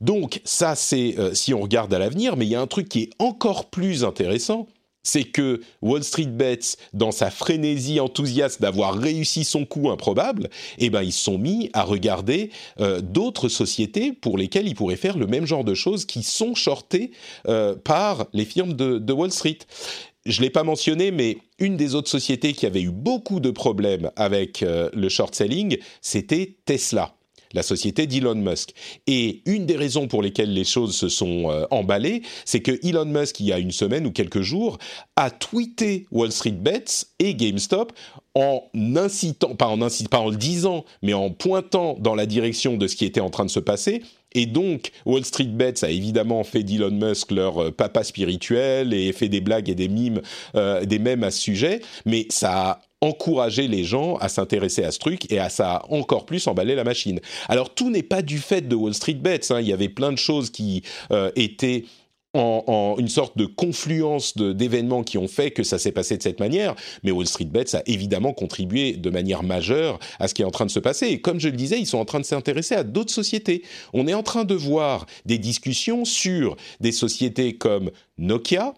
Donc 0.00 0.40
ça 0.44 0.74
c'est 0.74 1.14
euh, 1.18 1.34
si 1.34 1.52
on 1.52 1.60
regarde 1.60 1.92
à 1.92 1.98
l'avenir 1.98 2.38
mais 2.38 2.46
il 2.46 2.50
y 2.50 2.54
a 2.54 2.60
un 2.60 2.66
truc 2.66 2.88
qui 2.88 3.02
est 3.02 3.10
encore 3.18 3.66
plus 3.66 4.02
intéressant 4.02 4.66
c'est 5.08 5.24
que 5.24 5.60
Wall 5.80 6.04
Street 6.04 6.26
Bets, 6.26 6.76
dans 6.92 7.12
sa 7.12 7.30
frénésie 7.30 7.98
enthousiaste 7.98 8.60
d'avoir 8.60 8.94
réussi 8.94 9.44
son 9.44 9.64
coup 9.64 9.88
improbable, 9.90 10.50
eh 10.76 10.90
ben 10.90 11.02
ils 11.02 11.12
sont 11.12 11.38
mis 11.38 11.70
à 11.72 11.82
regarder 11.82 12.50
euh, 12.80 13.00
d'autres 13.00 13.48
sociétés 13.48 14.12
pour 14.12 14.36
lesquelles 14.36 14.68
ils 14.68 14.74
pourraient 14.74 14.96
faire 14.96 15.16
le 15.16 15.26
même 15.26 15.46
genre 15.46 15.64
de 15.64 15.74
choses 15.74 16.04
qui 16.04 16.22
sont 16.22 16.54
shortées 16.54 17.12
euh, 17.48 17.74
par 17.74 18.26
les 18.34 18.44
firmes 18.44 18.74
de, 18.74 19.12
Wall 19.12 19.32
Street. 19.32 19.58
Je 20.26 20.42
l'ai 20.42 20.50
pas 20.50 20.62
mentionné, 20.62 21.10
mais 21.10 21.38
une 21.58 21.78
des 21.78 21.94
autres 21.94 22.10
sociétés 22.10 22.52
qui 22.52 22.66
avait 22.66 22.82
eu 22.82 22.90
beaucoup 22.90 23.40
de 23.40 23.50
problèmes 23.50 24.10
avec 24.14 24.62
euh, 24.62 24.90
le 24.92 25.08
short 25.08 25.34
selling, 25.34 25.78
c'était 26.02 26.56
Tesla 26.66 27.17
la 27.52 27.62
société 27.62 28.06
d'Elon 28.06 28.34
Musk. 28.34 28.70
Et 29.06 29.42
une 29.46 29.66
des 29.66 29.76
raisons 29.76 30.08
pour 30.08 30.22
lesquelles 30.22 30.52
les 30.52 30.64
choses 30.64 30.96
se 30.96 31.08
sont 31.08 31.50
euh, 31.50 31.64
emballées, 31.70 32.22
c'est 32.44 32.60
que 32.60 32.78
Elon 32.86 33.06
Musk, 33.06 33.40
il 33.40 33.46
y 33.46 33.52
a 33.52 33.58
une 33.58 33.72
semaine 33.72 34.06
ou 34.06 34.12
quelques 34.12 34.42
jours, 34.42 34.78
a 35.16 35.30
tweeté 35.30 36.06
Wall 36.10 36.32
Street 36.32 36.50
Bets 36.52 37.06
et 37.18 37.34
GameStop 37.34 37.92
en 38.34 38.62
incitant, 38.74 39.54
pas 39.56 39.66
en 39.66 39.82
incitant, 39.82 40.08
pas 40.08 40.24
en 40.24 40.30
le 40.30 40.36
disant, 40.36 40.84
mais 41.02 41.14
en 41.14 41.30
pointant 41.30 41.96
dans 41.98 42.14
la 42.14 42.26
direction 42.26 42.76
de 42.76 42.86
ce 42.86 42.94
qui 42.94 43.04
était 43.04 43.20
en 43.20 43.30
train 43.30 43.44
de 43.44 43.50
se 43.50 43.60
passer. 43.60 44.02
Et 44.34 44.46
donc, 44.46 44.92
Wall 45.06 45.24
Street 45.24 45.44
Bets 45.44 45.82
a 45.82 45.90
évidemment 45.90 46.44
fait 46.44 46.62
d'Elon 46.62 46.90
Musk 46.90 47.30
leur 47.30 47.62
euh, 47.62 47.70
papa 47.70 48.04
spirituel 48.04 48.92
et 48.92 49.12
fait 49.12 49.28
des 49.28 49.40
blagues 49.40 49.70
et 49.70 49.74
des 49.74 49.88
mimes, 49.88 50.20
euh, 50.54 50.84
des 50.84 50.98
mèmes 50.98 51.24
à 51.24 51.30
ce 51.30 51.40
sujet, 51.40 51.80
mais 52.04 52.26
ça 52.28 52.70
a 52.70 52.80
encourager 53.00 53.68
les 53.68 53.84
gens 53.84 54.16
à 54.16 54.28
s'intéresser 54.28 54.84
à 54.84 54.90
ce 54.90 54.98
truc 54.98 55.30
et 55.30 55.38
à 55.38 55.48
ça 55.48 55.82
encore 55.88 56.26
plus 56.26 56.46
emballer 56.46 56.74
la 56.74 56.84
machine. 56.84 57.20
Alors 57.48 57.74
tout 57.74 57.90
n'est 57.90 58.02
pas 58.02 58.22
du 58.22 58.38
fait 58.38 58.66
de 58.66 58.74
Wall 58.74 58.94
Street 58.94 59.14
Bets, 59.14 59.50
hein. 59.50 59.60
il 59.60 59.68
y 59.68 59.72
avait 59.72 59.88
plein 59.88 60.12
de 60.12 60.18
choses 60.18 60.50
qui 60.50 60.82
euh, 61.12 61.30
étaient 61.36 61.84
en, 62.34 62.96
une 62.98 63.08
sorte 63.08 63.38
de 63.38 63.46
confluence 63.46 64.36
d'événements 64.36 65.02
qui 65.02 65.18
ont 65.18 65.28
fait 65.28 65.50
que 65.50 65.62
ça 65.62 65.78
s'est 65.78 65.92
passé 65.92 66.16
de 66.16 66.22
cette 66.22 66.40
manière, 66.40 66.74
mais 67.02 67.10
Wall 67.10 67.26
Street 67.26 67.46
Bets 67.46 67.74
a 67.74 67.82
évidemment 67.86 68.32
contribué 68.32 68.92
de 68.92 69.10
manière 69.10 69.42
majeure 69.42 69.98
à 70.18 70.28
ce 70.28 70.34
qui 70.34 70.42
est 70.42 70.44
en 70.44 70.50
train 70.50 70.66
de 70.66 70.70
se 70.70 70.78
passer. 70.78 71.06
Et 71.06 71.20
comme 71.20 71.40
je 71.40 71.48
le 71.48 71.56
disais, 71.56 71.80
ils 71.80 71.86
sont 71.86 71.98
en 71.98 72.04
train 72.04 72.20
de 72.20 72.24
s'intéresser 72.24 72.74
à 72.74 72.84
d'autres 72.84 73.12
sociétés. 73.12 73.62
On 73.92 74.06
est 74.06 74.14
en 74.14 74.22
train 74.22 74.44
de 74.44 74.54
voir 74.54 75.06
des 75.24 75.38
discussions 75.38 76.04
sur 76.04 76.56
des 76.80 76.92
sociétés 76.92 77.56
comme 77.56 77.90
Nokia, 78.18 78.74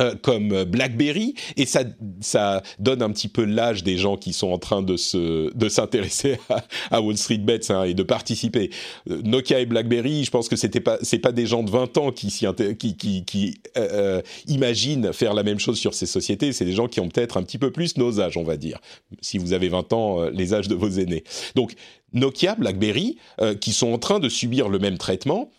euh, 0.00 0.14
comme 0.20 0.64
BlackBerry 0.64 1.34
et 1.56 1.66
ça 1.66 1.84
ça 2.20 2.62
donne 2.78 3.02
un 3.02 3.10
petit 3.10 3.28
peu 3.28 3.44
l'âge 3.44 3.82
des 3.82 3.96
gens 3.96 4.16
qui 4.16 4.32
sont 4.32 4.48
en 4.48 4.58
train 4.58 4.82
de 4.82 4.96
se 4.96 5.54
de 5.54 5.68
s'intéresser 5.68 6.38
à, 6.90 7.00
Wall 7.00 7.16
Street 7.16 7.38
Bets 7.38 7.70
hein, 7.70 7.84
et 7.84 7.94
de 7.94 8.02
participer. 8.02 8.70
Euh, 9.10 9.20
Nokia 9.24 9.60
et 9.60 9.66
BlackBerry, 9.66 10.24
je 10.24 10.30
pense 10.30 10.48
que 10.48 10.56
c'était 10.56 10.80
pas 10.80 10.98
c'est 11.02 11.18
pas 11.18 11.32
des 11.32 11.46
gens 11.46 11.62
de 11.62 11.70
20 11.70 11.98
ans 11.98 12.12
qui 12.12 12.28
qui 12.78 12.96
qui, 12.96 13.24
qui 13.24 13.60
euh, 13.76 14.22
imaginent 14.46 15.12
faire 15.12 15.34
la 15.34 15.42
même 15.42 15.58
chose 15.58 15.78
sur 15.78 15.94
ces 15.94 16.06
sociétés, 16.06 16.52
c'est 16.52 16.64
des 16.64 16.72
gens 16.72 16.88
qui 16.88 17.00
ont 17.00 17.08
peut-être 17.08 17.36
un 17.36 17.42
petit 17.42 17.58
peu 17.58 17.70
plus 17.70 17.96
nos 17.96 18.20
âges, 18.20 18.36
on 18.36 18.44
va 18.44 18.56
dire. 18.56 18.78
Si 19.20 19.38
vous 19.38 19.52
avez 19.52 19.68
20 19.68 19.92
ans, 19.92 20.28
les 20.30 20.54
âges 20.54 20.68
de 20.68 20.74
vos 20.74 20.88
aînés. 20.88 21.24
Donc 21.54 21.74
Nokia, 22.12 22.54
BlackBerry 22.54 23.18
qui 23.60 23.72
sont 23.72 23.92
en 23.92 23.98
train 23.98 24.18
de 24.18 24.28
subir 24.28 24.68
le 24.68 24.78
même 24.78 24.98
traitement 24.98 25.50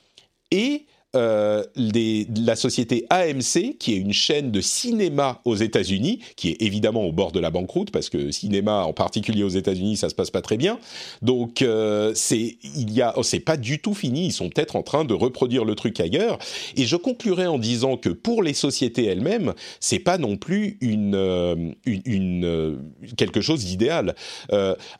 et 0.52 0.86
euh, 1.14 1.64
la 1.76 2.56
société 2.56 3.06
AMC, 3.10 3.78
qui 3.78 3.94
est 3.94 3.98
une 3.98 4.14
chaîne 4.14 4.50
de 4.50 4.62
cinéma 4.62 5.42
aux 5.44 5.56
États-Unis, 5.56 6.20
qui 6.38 6.52
est 6.52 6.62
évidemment 6.62 7.04
au 7.04 7.12
bord 7.12 7.34
de 7.34 7.40
la 7.42 7.52
banqueroute, 7.52 7.92
parce 7.92 8.10
que 8.10 8.32
cinéma, 8.32 8.84
en 8.86 8.94
particulier 8.94 9.44
aux 9.44 9.50
États-Unis, 9.50 9.98
ça 9.98 10.08
se 10.08 10.16
passe 10.16 10.32
pas 10.32 10.42
très 10.42 10.56
bien. 10.56 10.80
Donc, 11.22 11.62
euh, 11.62 12.14
c'est 12.16 12.58
il 12.64 12.92
y 12.94 13.02
a, 13.02 13.14
oh, 13.18 13.24
c'est 13.24 13.42
pas 13.42 13.58
du 13.58 13.80
tout 13.80 13.94
fini. 13.94 14.28
Ils 14.28 14.32
sont 14.32 14.50
peut-être 14.50 14.78
en 14.78 14.84
train 14.84 15.04
de 15.04 15.14
reproduire 15.14 15.66
le 15.66 15.76
truc 15.76 16.00
ailleurs. 16.00 16.40
Et 16.78 16.86
je 16.86 16.96
conclurai 16.96 17.46
en 17.46 17.60
disant 17.60 17.98
que 17.98 18.10
pour 18.10 18.42
les 18.42 18.54
sociétés 18.54 19.06
elles-mêmes, 19.06 19.54
c'est 19.82 20.00
pas 20.00 20.18
non 20.18 20.38
plus 20.38 20.78
une, 20.80 21.16
euh, 21.16 21.56
euh, 21.88 22.76
quelque 23.18 23.42
chose 23.42 23.66
d'idéal. 23.66 24.16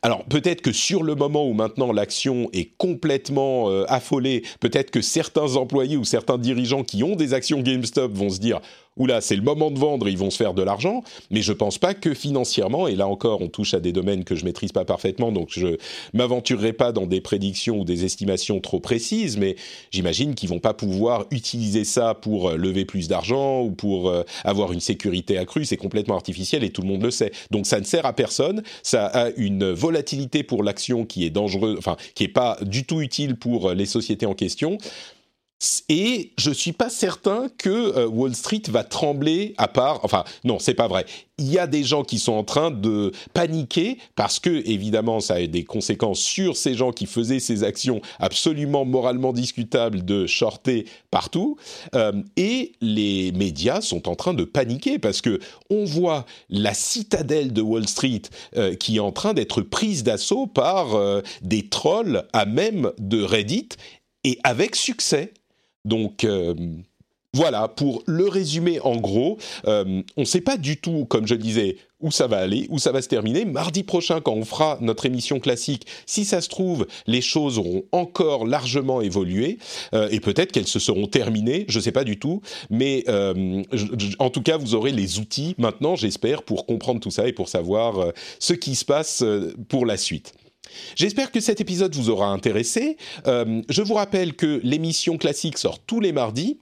alors 0.02 0.24
peut-être 0.24 0.60
que 0.60 0.72
sur 0.72 1.02
le 1.02 1.14
moment 1.14 1.48
où 1.48 1.54
maintenant 1.54 1.92
l'action 1.92 2.50
est 2.52 2.76
complètement 2.76 3.68
affolée, 3.84 4.42
peut-être 4.60 4.90
que 4.90 5.00
certains 5.00 5.56
employés 5.56 5.96
ou 6.02 6.04
certains 6.04 6.36
dirigeants 6.36 6.82
qui 6.82 7.04
ont 7.04 7.14
des 7.14 7.32
actions 7.32 7.60
GameStop 7.60 8.12
vont 8.12 8.30
se 8.30 8.40
dire 8.40 8.60
oula, 8.96 9.20
c'est 9.20 9.36
le 9.36 9.42
moment 9.42 9.70
de 9.70 9.78
vendre, 9.78 10.08
ils 10.08 10.18
vont 10.18 10.30
se 10.30 10.36
faire 10.36 10.54
de 10.54 10.62
l'argent, 10.62 11.02
mais 11.30 11.40
je 11.40 11.52
pense 11.52 11.78
pas 11.78 11.94
que 11.94 12.12
financièrement, 12.12 12.88
et 12.88 12.94
là 12.94 13.08
encore, 13.08 13.40
on 13.40 13.48
touche 13.48 13.74
à 13.74 13.80
des 13.80 13.92
domaines 13.92 14.24
que 14.24 14.34
je 14.34 14.44
maîtrise 14.44 14.72
pas 14.72 14.84
parfaitement, 14.84 15.32
donc 15.32 15.48
je 15.50 15.78
m'aventurerai 16.12 16.72
pas 16.72 16.92
dans 16.92 17.06
des 17.06 17.20
prédictions 17.20 17.80
ou 17.80 17.84
des 17.84 18.04
estimations 18.04 18.60
trop 18.60 18.80
précises, 18.80 19.38
mais 19.38 19.56
j'imagine 19.90 20.34
qu'ils 20.34 20.50
vont 20.50 20.58
pas 20.58 20.74
pouvoir 20.74 21.24
utiliser 21.30 21.84
ça 21.84 22.14
pour 22.14 22.50
euh, 22.50 22.56
lever 22.56 22.84
plus 22.84 23.08
d'argent 23.08 23.62
ou 23.62 23.70
pour 23.70 24.10
euh, 24.10 24.24
avoir 24.44 24.72
une 24.72 24.80
sécurité 24.80 25.38
accrue, 25.38 25.64
c'est 25.64 25.76
complètement 25.76 26.16
artificiel 26.16 26.62
et 26.62 26.70
tout 26.70 26.82
le 26.82 26.88
monde 26.88 27.02
le 27.02 27.10
sait. 27.10 27.32
Donc 27.50 27.66
ça 27.66 27.80
ne 27.80 27.84
sert 27.84 28.04
à 28.04 28.12
personne, 28.12 28.62
ça 28.82 29.06
a 29.06 29.30
une 29.36 29.70
volatilité 29.70 30.42
pour 30.42 30.62
l'action 30.62 31.06
qui 31.06 31.24
est 31.24 31.30
dangereuse, 31.30 31.78
enfin, 31.78 31.96
qui 32.14 32.24
est 32.24 32.28
pas 32.28 32.58
du 32.60 32.84
tout 32.84 33.00
utile 33.00 33.36
pour 33.36 33.70
euh, 33.70 33.74
les 33.74 33.86
sociétés 33.86 34.26
en 34.26 34.34
question. 34.34 34.78
Et 35.88 36.32
je 36.38 36.50
suis 36.50 36.72
pas 36.72 36.90
certain 36.90 37.48
que 37.56 37.68
euh, 37.70 38.06
Wall 38.06 38.34
Street 38.34 38.62
va 38.68 38.82
trembler 38.82 39.54
à 39.58 39.68
part. 39.68 40.00
Enfin, 40.02 40.24
non, 40.44 40.58
c'est 40.58 40.74
pas 40.74 40.88
vrai. 40.88 41.06
Il 41.38 41.50
y 41.50 41.58
a 41.58 41.66
des 41.66 41.84
gens 41.84 42.02
qui 42.02 42.18
sont 42.18 42.32
en 42.32 42.44
train 42.44 42.70
de 42.70 43.12
paniquer 43.32 43.98
parce 44.16 44.38
que, 44.38 44.50
évidemment, 44.68 45.20
ça 45.20 45.34
a 45.34 45.46
des 45.46 45.64
conséquences 45.64 46.20
sur 46.20 46.56
ces 46.56 46.74
gens 46.74 46.92
qui 46.92 47.06
faisaient 47.06 47.40
ces 47.40 47.62
actions 47.64 48.00
absolument 48.18 48.84
moralement 48.84 49.32
discutables 49.32 50.04
de 50.04 50.26
shorter 50.26 50.86
partout. 51.10 51.56
Euh, 51.94 52.12
et 52.36 52.72
les 52.80 53.32
médias 53.32 53.80
sont 53.80 54.08
en 54.08 54.16
train 54.16 54.34
de 54.34 54.44
paniquer 54.44 54.98
parce 54.98 55.20
que 55.20 55.38
on 55.70 55.84
voit 55.84 56.26
la 56.50 56.74
citadelle 56.74 57.52
de 57.52 57.62
Wall 57.62 57.88
Street 57.88 58.22
euh, 58.56 58.74
qui 58.74 58.96
est 58.96 59.00
en 59.00 59.12
train 59.12 59.32
d'être 59.32 59.62
prise 59.62 60.02
d'assaut 60.02 60.46
par 60.46 61.22
des 61.42 61.68
trolls 61.68 62.24
à 62.32 62.46
même 62.46 62.90
de 62.98 63.22
Reddit 63.22 63.70
et 64.24 64.38
avec 64.44 64.76
succès. 64.76 65.32
Donc 65.84 66.24
euh, 66.24 66.54
voilà, 67.34 67.66
pour 67.68 68.02
le 68.06 68.28
résumer 68.28 68.78
en 68.80 68.96
gros, 68.96 69.38
euh, 69.66 70.02
on 70.16 70.20
ne 70.20 70.26
sait 70.26 70.40
pas 70.40 70.56
du 70.56 70.76
tout, 70.76 71.06
comme 71.06 71.26
je 71.26 71.34
disais, 71.34 71.76
où 72.00 72.10
ça 72.10 72.26
va 72.26 72.38
aller, 72.38 72.66
où 72.68 72.78
ça 72.78 72.92
va 72.92 73.00
se 73.00 73.08
terminer. 73.08 73.44
Mardi 73.44 73.84
prochain, 73.84 74.20
quand 74.20 74.34
on 74.34 74.44
fera 74.44 74.76
notre 74.80 75.06
émission 75.06 75.40
classique, 75.40 75.86
si 76.04 76.24
ça 76.24 76.40
se 76.40 76.48
trouve, 76.48 76.86
les 77.06 77.20
choses 77.20 77.58
auront 77.58 77.84
encore 77.92 78.46
largement 78.46 79.00
évolué 79.00 79.58
euh, 79.94 80.08
et 80.10 80.20
peut-être 80.20 80.52
qu'elles 80.52 80.66
se 80.66 80.78
seront 80.78 81.06
terminées, 81.06 81.64
je 81.68 81.78
ne 81.78 81.82
sais 81.82 81.92
pas 81.92 82.04
du 82.04 82.18
tout. 82.18 82.42
Mais 82.70 83.04
en 84.18 84.30
tout 84.30 84.42
cas, 84.42 84.56
vous 84.56 84.74
aurez 84.74 84.92
les 84.92 85.18
outils 85.18 85.54
maintenant, 85.58 85.96
j'espère, 85.96 86.42
pour 86.42 86.66
comprendre 86.66 87.00
tout 87.00 87.10
ça 87.10 87.26
et 87.26 87.32
pour 87.32 87.48
savoir 87.48 88.12
ce 88.40 88.52
qui 88.52 88.74
se 88.74 88.84
passe 88.84 89.24
pour 89.68 89.86
la 89.86 89.96
suite. 89.96 90.34
J'espère 90.96 91.30
que 91.32 91.40
cet 91.40 91.60
épisode 91.60 91.94
vous 91.94 92.10
aura 92.10 92.28
intéressé. 92.28 92.96
Euh, 93.26 93.62
je 93.68 93.82
vous 93.82 93.94
rappelle 93.94 94.34
que 94.34 94.60
l'émission 94.62 95.18
classique 95.18 95.58
sort 95.58 95.78
tous 95.80 96.00
les 96.00 96.12
mardis 96.12 96.58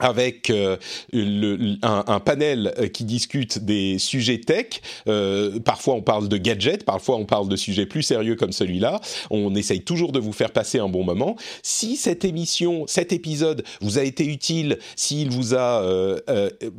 avec 0.00 0.50
euh, 0.50 0.76
un, 1.12 2.20
panel 2.20 2.72
euh, 2.78 2.88
qui 2.88 3.04
discute 3.04 3.58
des 3.58 3.98
sujets 3.98 4.38
tech. 4.38 4.80
Euh, 5.08 5.60
parfois 5.60 5.94
on 5.94 6.02
parle 6.02 6.28
de 6.28 6.36
gadgets, 6.36 6.84
parfois 6.84 7.16
on 7.16 7.26
parle 7.26 7.48
de 7.48 7.56
sujets 7.56 7.86
plus 7.86 8.02
sérieux 8.02 8.34
comme 8.34 8.52
celui-là. 8.52 9.00
On 9.30 9.54
essaye 9.54 9.82
toujours 9.82 10.12
de 10.12 10.18
vous 10.18 10.32
faire 10.32 10.50
passer 10.50 10.78
un 10.78 10.88
bon 10.88 11.04
moment. 11.04 11.36
Si 11.62 11.96
cette 11.96 12.24
émission, 12.24 12.84
cet 12.86 13.12
épisode 13.12 13.62
vous 13.80 13.98
a 13.98 14.02
été 14.02 14.24
utile, 14.24 14.78
s'il 14.96 15.30
vous 15.30 15.54
a 15.54 15.84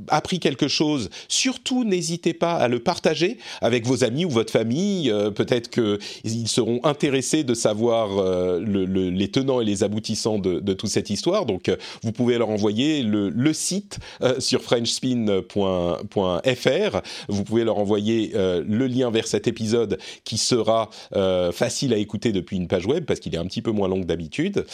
appris 0.07 0.39
quelque 0.39 0.67
chose, 0.67 1.09
surtout 1.27 1.83
n'hésitez 1.83 2.33
pas 2.33 2.53
à 2.53 2.67
le 2.67 2.79
partager 2.79 3.37
avec 3.61 3.85
vos 3.85 4.03
amis 4.03 4.25
ou 4.25 4.29
votre 4.29 4.51
famille. 4.51 5.13
Peut-être 5.35 5.69
qu'ils 5.69 6.47
seront 6.47 6.79
intéressés 6.83 7.43
de 7.43 7.53
savoir 7.53 8.59
les 8.59 9.27
tenants 9.29 9.61
et 9.61 9.65
les 9.65 9.83
aboutissants 9.83 10.39
de, 10.39 10.59
de 10.59 10.73
toute 10.73 10.89
cette 10.89 11.09
histoire. 11.09 11.45
Donc 11.45 11.71
vous 12.03 12.11
pouvez 12.11 12.37
leur 12.37 12.49
envoyer 12.49 13.00
le, 13.03 13.53
site 13.53 13.99
euh, 14.21 14.39
sur 14.39 14.61
frenchspin.fr. 14.61 17.01
Vous 17.27 17.43
pouvez 17.43 17.63
leur 17.63 17.77
envoyer 17.77 18.31
euh, 18.35 18.63
le 18.67 18.87
lien 18.87 19.11
vers 19.11 19.27
cet 19.27 19.47
épisode 19.47 19.97
qui 20.23 20.37
sera 20.37 20.89
euh, 21.15 21.51
facile 21.51 21.93
à 21.93 21.97
écouter 21.97 22.31
depuis 22.31 22.57
une 22.57 22.67
page 22.67 22.85
web 22.85 23.05
parce 23.05 23.19
qu'il 23.19 23.35
est 23.35 23.39
un 23.39 23.45
petit 23.45 23.61
peu 23.61 23.71
moins 23.71 23.87
long 23.87 24.01
que 24.01 24.07
d'habitude. 24.07 24.65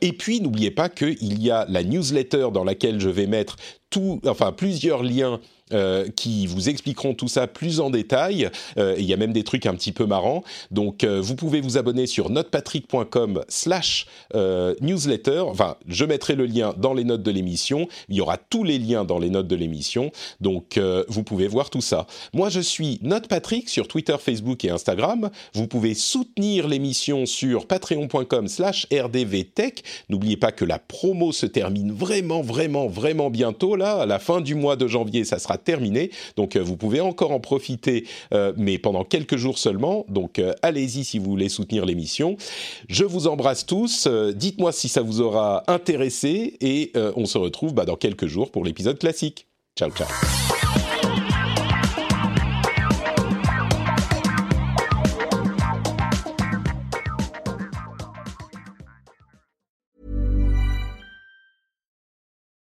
et 0.00 0.12
puis 0.12 0.40
n'oubliez 0.40 0.70
pas 0.70 0.88
qu'il 0.88 1.42
y 1.42 1.50
a 1.50 1.66
la 1.68 1.82
newsletter 1.82 2.48
dans 2.52 2.64
laquelle 2.64 3.00
je 3.00 3.08
vais 3.08 3.26
mettre 3.26 3.56
enfin 4.26 4.52
plusieurs 4.52 5.02
liens 5.02 5.40
euh, 5.72 6.08
qui 6.14 6.46
vous 6.46 6.68
expliqueront 6.68 7.14
tout 7.14 7.26
ça 7.26 7.46
plus 7.46 7.80
en 7.80 7.88
détail. 7.88 8.50
Euh, 8.76 8.96
il 8.98 9.06
y 9.06 9.14
a 9.14 9.16
même 9.16 9.32
des 9.32 9.44
trucs 9.44 9.64
un 9.64 9.74
petit 9.74 9.92
peu 9.92 10.04
marrants. 10.04 10.44
Donc, 10.70 11.04
euh, 11.04 11.22
vous 11.22 11.36
pouvez 11.36 11.62
vous 11.62 11.78
abonner 11.78 12.06
sur 12.06 12.28
notepatrick.com/slash 12.28 14.06
newsletter. 14.82 15.40
Enfin, 15.40 15.76
je 15.88 16.04
mettrai 16.04 16.34
le 16.34 16.44
lien 16.44 16.74
dans 16.76 16.92
les 16.92 17.04
notes 17.04 17.22
de 17.22 17.30
l'émission. 17.30 17.88
Il 18.10 18.16
y 18.16 18.20
aura 18.20 18.36
tous 18.36 18.62
les 18.62 18.78
liens 18.78 19.04
dans 19.04 19.18
les 19.18 19.30
notes 19.30 19.46
de 19.46 19.56
l'émission. 19.56 20.12
Donc, 20.40 20.78
vous 21.08 21.22
pouvez 21.22 21.48
voir 21.48 21.70
tout 21.70 21.80
ça. 21.80 22.06
Moi, 22.34 22.50
je 22.50 22.60
suis 22.60 22.98
Notepatrick 23.00 23.70
sur 23.70 23.88
Twitter, 23.88 24.16
Facebook 24.20 24.64
et 24.66 24.70
Instagram. 24.70 25.30
Vous 25.54 25.66
pouvez 25.66 25.94
soutenir 25.94 26.68
l'émission 26.68 27.24
sur 27.24 27.66
patreon.com/slash 27.66 28.86
rdvtech. 28.92 29.82
N'oubliez 30.10 30.36
pas 30.36 30.52
que 30.52 30.66
la 30.66 30.78
promo 30.78 31.32
se 31.32 31.46
termine 31.46 31.90
vraiment, 31.92 32.42
vraiment, 32.42 32.86
vraiment 32.86 33.30
bientôt. 33.30 33.76
Là, 33.76 33.83
à 33.92 34.06
la 34.06 34.18
fin 34.18 34.40
du 34.40 34.54
mois 34.54 34.76
de 34.76 34.86
janvier, 34.86 35.24
ça 35.24 35.38
sera 35.38 35.58
terminé. 35.58 36.10
Donc 36.36 36.56
euh, 36.56 36.60
vous 36.60 36.76
pouvez 36.76 37.00
encore 37.00 37.32
en 37.32 37.40
profiter, 37.40 38.06
euh, 38.32 38.52
mais 38.56 38.78
pendant 38.78 39.04
quelques 39.04 39.36
jours 39.36 39.58
seulement. 39.58 40.04
Donc 40.08 40.38
euh, 40.38 40.52
allez-y 40.62 41.04
si 41.04 41.18
vous 41.18 41.30
voulez 41.30 41.48
soutenir 41.48 41.84
l'émission. 41.84 42.36
Je 42.88 43.04
vous 43.04 43.26
embrasse 43.26 43.66
tous. 43.66 44.08
Dites-moi 44.34 44.72
si 44.72 44.88
ça 44.88 45.02
vous 45.02 45.20
aura 45.20 45.64
intéressé 45.66 46.56
et 46.60 46.92
on 47.16 47.26
se 47.26 47.38
retrouve 47.38 47.74
bah, 47.74 47.84
dans 47.84 47.96
quelques 47.96 48.26
jours 48.26 48.50
pour 48.50 48.64
l'épisode 48.64 48.98
classique. 48.98 49.46
Ciao, 49.76 49.90
ciao. 49.90 50.53